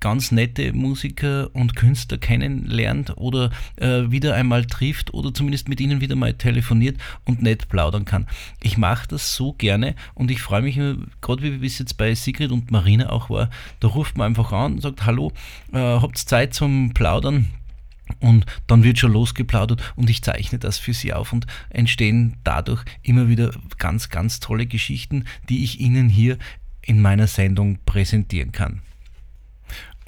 ganz 0.04 0.32
nette 0.32 0.74
Musiker 0.74 1.48
und 1.54 1.76
Künstler 1.76 2.18
kennenlernt 2.18 3.16
oder 3.16 3.50
äh, 3.76 4.10
wieder 4.10 4.34
einmal 4.34 4.66
trifft 4.66 5.14
oder 5.14 5.32
zumindest 5.32 5.66
mit 5.66 5.80
ihnen 5.80 6.02
wieder 6.02 6.14
mal 6.14 6.34
telefoniert 6.34 6.98
und 7.24 7.40
nett 7.40 7.70
plaudern 7.70 8.04
kann. 8.04 8.26
Ich 8.62 8.76
mache 8.76 9.08
das 9.08 9.34
so 9.34 9.54
gerne 9.54 9.94
und 10.12 10.30
ich 10.30 10.42
freue 10.42 10.60
mich, 10.60 10.76
gerade 11.22 11.42
wie 11.42 11.56
bis 11.56 11.78
jetzt 11.78 11.94
bei 11.94 12.14
Sigrid 12.14 12.52
und 12.52 12.70
Marina 12.70 13.08
auch 13.08 13.30
war, 13.30 13.48
da 13.80 13.88
ruft 13.88 14.18
man 14.18 14.26
einfach 14.26 14.52
an 14.52 14.74
und 14.74 14.82
sagt, 14.82 15.06
hallo, 15.06 15.32
äh, 15.72 15.78
habt 15.78 16.18
Zeit 16.18 16.52
zum 16.52 16.92
Plaudern? 16.92 17.46
Und 18.20 18.44
dann 18.66 18.84
wird 18.84 18.98
schon 18.98 19.12
losgeplaudert 19.14 19.80
und 19.96 20.10
ich 20.10 20.22
zeichne 20.22 20.58
das 20.58 20.76
für 20.76 20.92
Sie 20.92 21.14
auf 21.14 21.32
und 21.32 21.46
entstehen 21.70 22.36
dadurch 22.44 22.84
immer 23.00 23.28
wieder 23.28 23.52
ganz, 23.78 24.10
ganz 24.10 24.38
tolle 24.38 24.66
Geschichten, 24.66 25.24
die 25.48 25.64
ich 25.64 25.80
Ihnen 25.80 26.10
hier 26.10 26.36
in 26.82 27.00
meiner 27.00 27.26
Sendung 27.26 27.78
präsentieren 27.86 28.52
kann. 28.52 28.82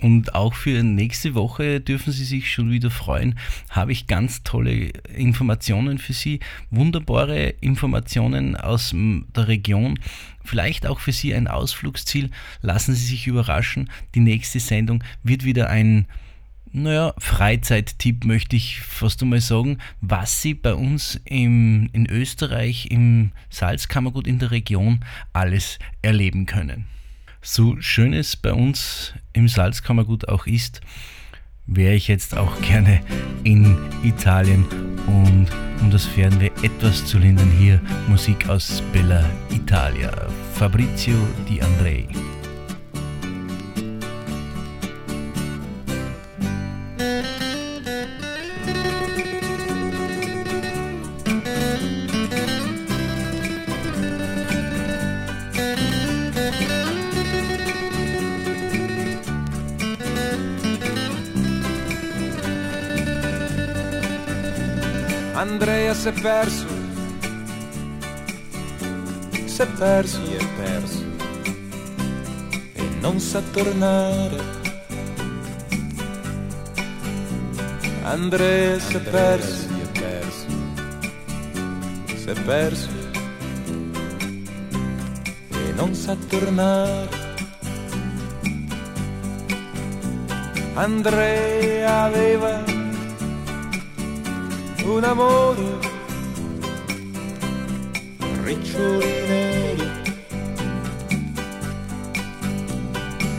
Und 0.01 0.35
auch 0.35 0.55
für 0.55 0.83
nächste 0.83 1.35
Woche 1.35 1.81
dürfen 1.81 2.13
Sie 2.13 2.25
sich 2.25 2.53
schon 2.53 2.71
wieder 2.71 2.91
freuen. 2.91 3.39
Habe 3.71 3.93
ich 3.93 4.07
ganz 4.07 4.43
tolle 4.43 4.91
Informationen 5.15 5.99
für 5.99 6.13
Sie, 6.13 6.41
wunderbare 6.71 7.49
Informationen 7.61 8.57
aus 8.57 8.95
der 8.95 9.49
Region. 9.49 9.99
Vielleicht 10.45 10.87
auch 10.87 11.01
für 11.01 11.13
Sie 11.13 11.35
ein 11.35 11.49
Ausflugsziel. 11.49 12.31
Lassen 12.61 12.95
Sie 12.95 13.07
sich 13.07 13.27
überraschen. 13.27 13.91
Die 14.15 14.21
nächste 14.21 14.61
Sendung 14.61 15.03
wird 15.23 15.45
wieder 15.45 15.71
ein 15.71 16.07
naja, 16.73 17.15
Freizeittipp 17.17 18.27
möchte 18.27 18.55
ich 18.55 18.81
fast 18.81 19.23
einmal 19.23 19.41
sagen, 19.41 19.79
was 20.03 20.43
Sie 20.43 20.53
bei 20.53 20.75
uns 20.75 21.19
im, 21.25 21.89
in 21.95 22.07
Österreich, 22.07 22.91
im 22.91 23.33
Salzkammergut 23.49 24.27
in 24.27 24.41
der 24.41 24.51
Region 24.51 25.01
alles 25.33 25.79
erleben 26.03 26.45
können. 26.45 26.87
So 27.49 27.77
schön 27.79 28.13
es 28.13 28.35
bei 28.35 28.53
uns 28.53 29.15
im 29.33 29.47
Salzkammergut 29.47 30.27
auch 30.27 30.49
ist, 30.49 30.81
wäre 31.67 31.95
ich 31.95 32.09
jetzt 32.09 32.37
auch 32.37 32.61
gerne 32.61 33.01
in 33.45 33.79
Italien 34.03 34.67
und 35.07 35.47
um 35.81 35.89
das 35.93 36.07
Fernweh 36.07 36.51
etwas 36.65 37.07
zu 37.07 37.19
lindern 37.19 37.53
hier 37.53 37.81
Musik 38.09 38.49
aus 38.49 38.83
Bella 38.93 39.25
Italia. 39.51 40.11
Fabrizio 40.55 41.15
Di 41.49 41.63
Andrei. 41.63 42.09
Andrea 66.07 66.13
si 66.13 66.13
è 66.13 66.13
perso, 66.23 66.67
si 69.45 69.63
è 69.63 69.67
perso, 69.67 70.25
si 70.25 70.35
è 70.35 70.47
perso. 70.57 71.05
E 72.75 72.89
non 73.01 73.19
sa 73.19 73.43
tornare. 73.51 74.41
Andrea 78.05 78.79
si 78.79 78.97
è 78.97 79.01
perso, 79.01 79.67
si 79.67 79.81
è 79.81 80.01
perso, 80.01 80.47
si 82.15 82.29
è 82.29 82.41
perso. 82.43 82.89
E 85.51 85.73
non 85.75 85.93
sa 85.93 86.17
tornare. 86.29 87.25
Andrea 90.75 92.03
aveva 92.05 92.63
un 94.85 95.03
amore, 95.03 95.76
riccioli 98.77 99.27
neri. 99.27 99.91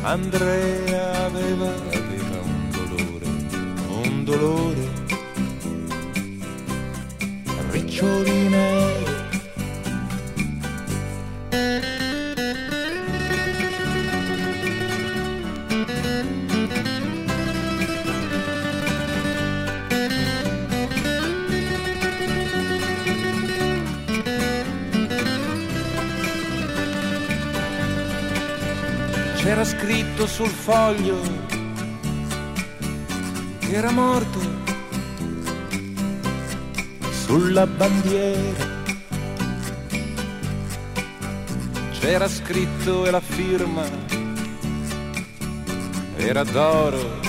Andrea 0.01 1.25
aveva, 1.25 1.67
aveva 1.67 2.39
un 2.41 2.69
dolore, 2.71 3.25
un 4.03 4.23
dolore, 4.23 4.66
scritto 30.17 30.25
sul 30.25 30.49
foglio 30.49 31.21
era 33.69 33.91
morto 33.91 34.39
sulla 37.11 37.67
bandiera. 37.67 38.65
C'era 41.99 42.27
scritto 42.27 43.05
e 43.05 43.11
la 43.11 43.19
firma 43.19 43.83
era 46.15 46.43
d'oro, 46.43 47.19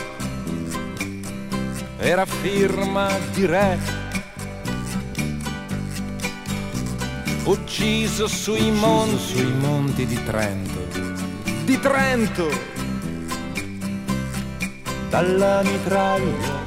era 1.98 2.24
firma 2.24 3.08
di 3.34 3.44
re. 3.44 3.78
Ucciso 7.44 8.26
sui 8.28 8.70
monti, 8.70 9.18
sui 9.18 9.52
monti 9.52 10.06
di 10.06 10.22
Trento, 10.24 10.86
di 11.64 11.78
Trento, 11.80 12.76
dalla 15.08 15.62
mitraglia. 15.62 16.66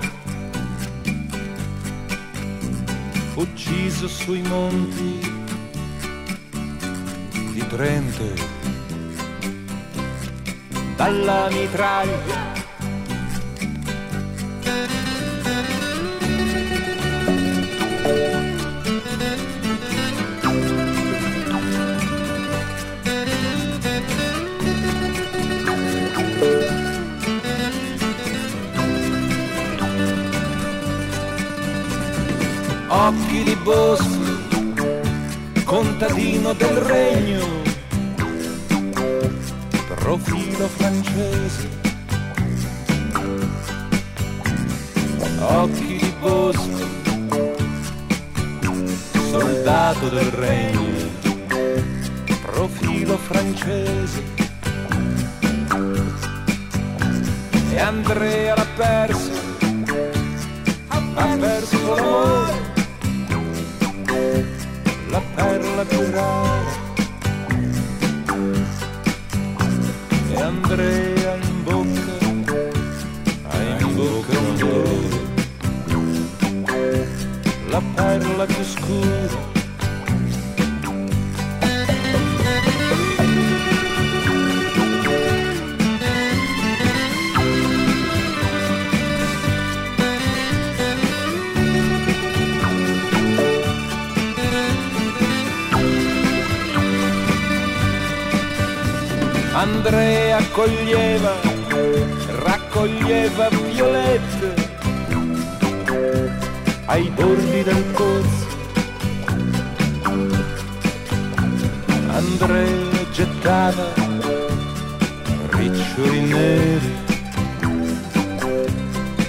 Ucciso 3.36 4.08
sui 4.08 4.42
monti 4.42 5.20
di 7.52 7.68
Trento, 7.68 8.34
dalla 10.96 11.48
mitraglia. 11.50 12.61
Occhi 33.12 33.44
di 33.44 33.56
bosco, 33.58 34.20
contadino 35.66 36.54
del 36.54 36.78
regno, 36.78 37.46
profilo 39.96 40.68
francese, 40.68 41.70
occhi 45.40 45.98
di 45.98 46.14
bosco, 46.22 46.88
soldato 49.30 50.08
del 50.10 50.32
regno, 50.32 51.10
profilo 52.42 53.18
francese. 53.18 54.40
E 57.74 57.80
Andrea 57.80 58.56
l'ha 58.56 58.68
perso, 58.76 59.32
ha 60.88 61.02
perso 61.38 61.96
l'amore 61.96 62.41
e 70.30 70.42
Andrea 70.42 71.36
in 71.36 71.64
bocca 71.64 72.18
in 73.80 73.96
bocca 73.96 74.38
un 74.38 74.56
la 77.70 77.82
perla 77.96 78.46
più 78.46 78.64
scura 78.64 79.51
Andrea 99.62 100.42
coglieva, 100.54 101.36
raccoglieva 102.46 103.48
violette 103.72 104.56
ai 106.86 107.08
bordi 107.10 107.62
del 107.62 107.92
corso. 107.94 108.48
Andrea 112.08 113.12
gettava 113.12 113.94
riccioli 115.52 116.22
neri 116.22 116.96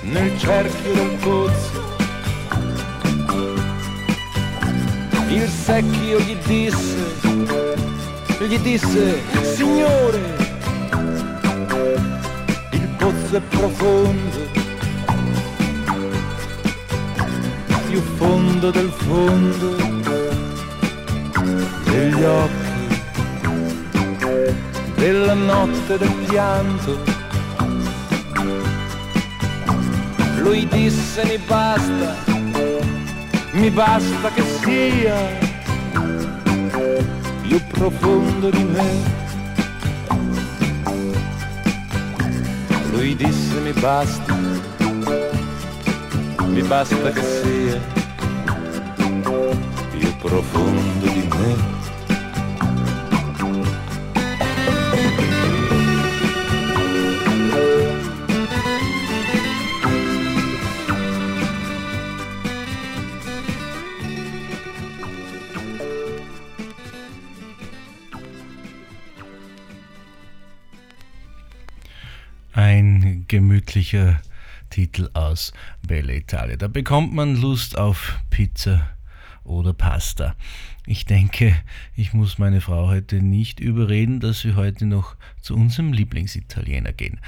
nel 0.04 0.38
cerchio 0.38 0.94
del 0.94 1.16
pozzo. 1.20 1.80
Il 5.28 5.46
secchio 5.46 6.20
gli 6.20 6.36
disse 6.46 7.81
gli 8.46 8.58
disse, 8.58 9.20
Signore, 9.54 10.20
il 12.70 12.88
pozzo 12.96 13.36
è 13.36 13.40
profondo, 13.40 14.50
più 17.88 18.00
fondo 18.16 18.70
del 18.70 18.90
fondo 18.90 19.76
degli 21.84 22.22
occhi, 22.22 22.86
della 24.96 25.34
notte 25.34 25.98
del 25.98 26.14
pianto. 26.26 26.98
Lui 30.38 30.66
disse 30.66 31.24
mi 31.26 31.38
basta, 31.38 32.16
mi 33.52 33.70
basta 33.70 34.30
che 34.34 34.42
sia 34.62 35.41
più 37.52 37.66
profondo 37.66 38.48
di 38.48 38.64
me. 38.64 38.90
Lui 42.92 43.14
disse 43.14 43.60
mi 43.60 43.72
basta, 43.72 44.34
mi 46.46 46.62
basta 46.62 47.10
che 47.10 47.22
sia 47.22 48.01
aus 75.32 75.52
Bella 75.86 76.12
Italia. 76.12 76.56
Da 76.56 76.68
bekommt 76.68 77.14
man 77.14 77.40
Lust 77.40 77.78
auf 77.78 78.18
Pizza 78.28 78.86
oder 79.44 79.72
Pasta. 79.72 80.36
Ich 80.86 81.06
denke, 81.06 81.56
ich 81.96 82.12
muss 82.12 82.38
meine 82.38 82.60
Frau 82.60 82.88
heute 82.88 83.22
nicht 83.22 83.58
überreden, 83.58 84.20
dass 84.20 84.44
wir 84.44 84.56
heute 84.56 84.84
noch 84.84 85.16
zu 85.40 85.54
unserem 85.54 85.92
Lieblingsitaliener 85.92 86.92
gehen. 86.92 87.18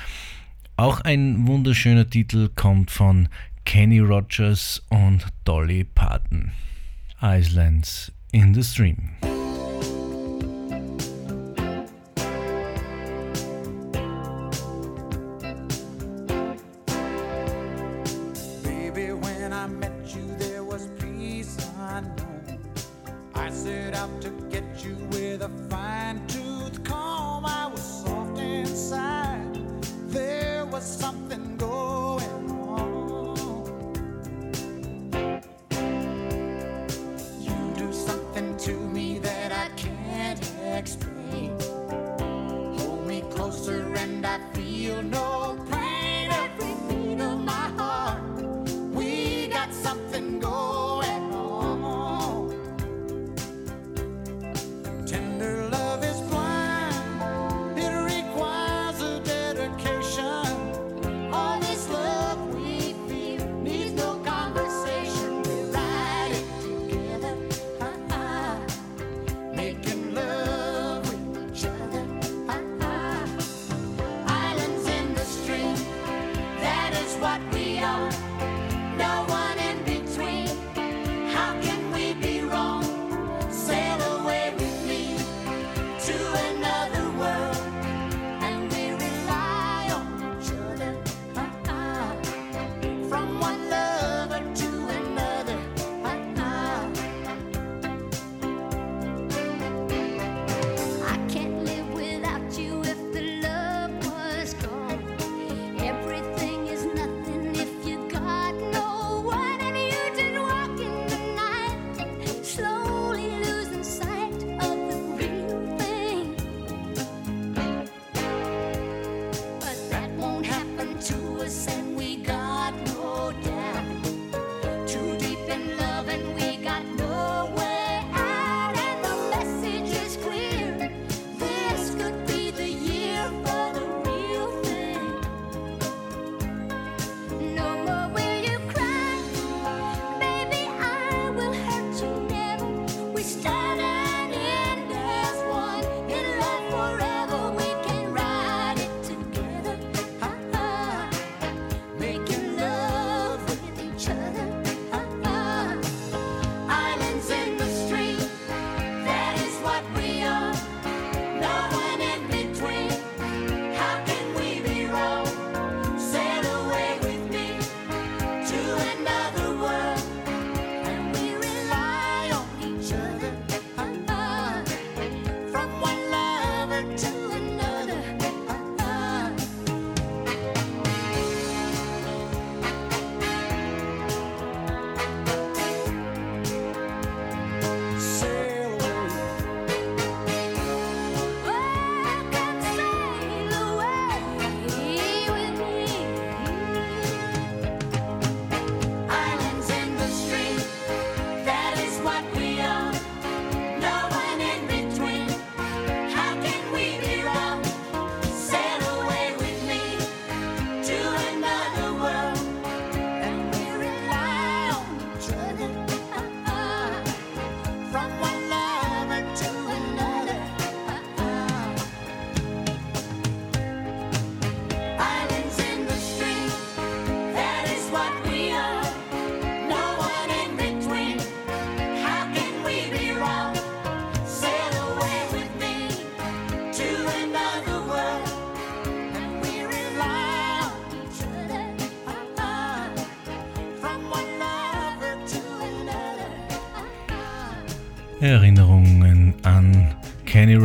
Auch 0.76 1.00
ein 1.00 1.46
wunderschöner 1.46 2.08
Titel 2.08 2.50
kommt 2.54 2.90
von 2.90 3.28
Kenny 3.64 4.00
Rogers 4.00 4.82
und 4.90 5.26
Dolly 5.44 5.84
Parton. 5.84 6.52
Islands 7.22 8.12
in 8.32 8.52
the 8.52 8.62
Stream. 8.62 9.33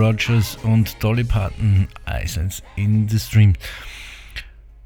Rogers 0.10 0.58
und 0.64 1.04
Dolly 1.04 1.24
Parton, 1.24 1.88
Islands 2.08 2.64
in 2.76 3.08
the 3.08 3.20
Stream. 3.20 3.54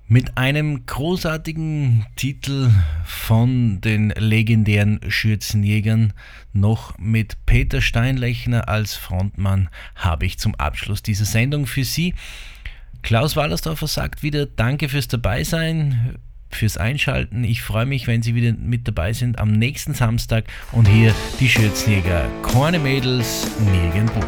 Mit 0.09 0.37
einem 0.37 0.85
großartigen 0.85 2.05
Titel 2.17 2.69
von 3.05 3.79
den 3.79 4.09
legendären 4.17 4.99
Schürzenjägern, 5.07 6.11
noch 6.51 6.97
mit 6.97 7.37
Peter 7.45 7.79
Steinlechner 7.79 8.67
als 8.67 8.95
Frontmann, 8.95 9.69
habe 9.95 10.25
ich 10.25 10.39
zum 10.39 10.55
Abschluss 10.55 11.03
dieser 11.03 11.23
Sendung 11.23 11.67
für 11.67 11.85
Sie. 11.85 12.15
Klaus 13.01 13.37
Wallersdorfer 13.37 13.87
sagt 13.87 14.23
wieder 14.23 14.45
Danke 14.45 14.89
fürs 14.89 15.07
Dabeisein 15.07 16.17
fürs 16.49 16.75
Einschalten. 16.75 17.45
Ich 17.45 17.61
freue 17.61 17.85
mich, 17.85 18.07
wenn 18.07 18.21
Sie 18.21 18.35
wieder 18.35 18.51
mit 18.51 18.89
dabei 18.89 19.13
sind 19.13 19.39
am 19.39 19.53
nächsten 19.53 19.93
Samstag 19.93 20.43
und 20.73 20.85
hier 20.85 21.15
die 21.39 21.47
Schürzenjäger. 21.47 22.29
Keine 22.43 22.77
Mädels, 22.77 23.47
nirgendwo. 23.71 24.19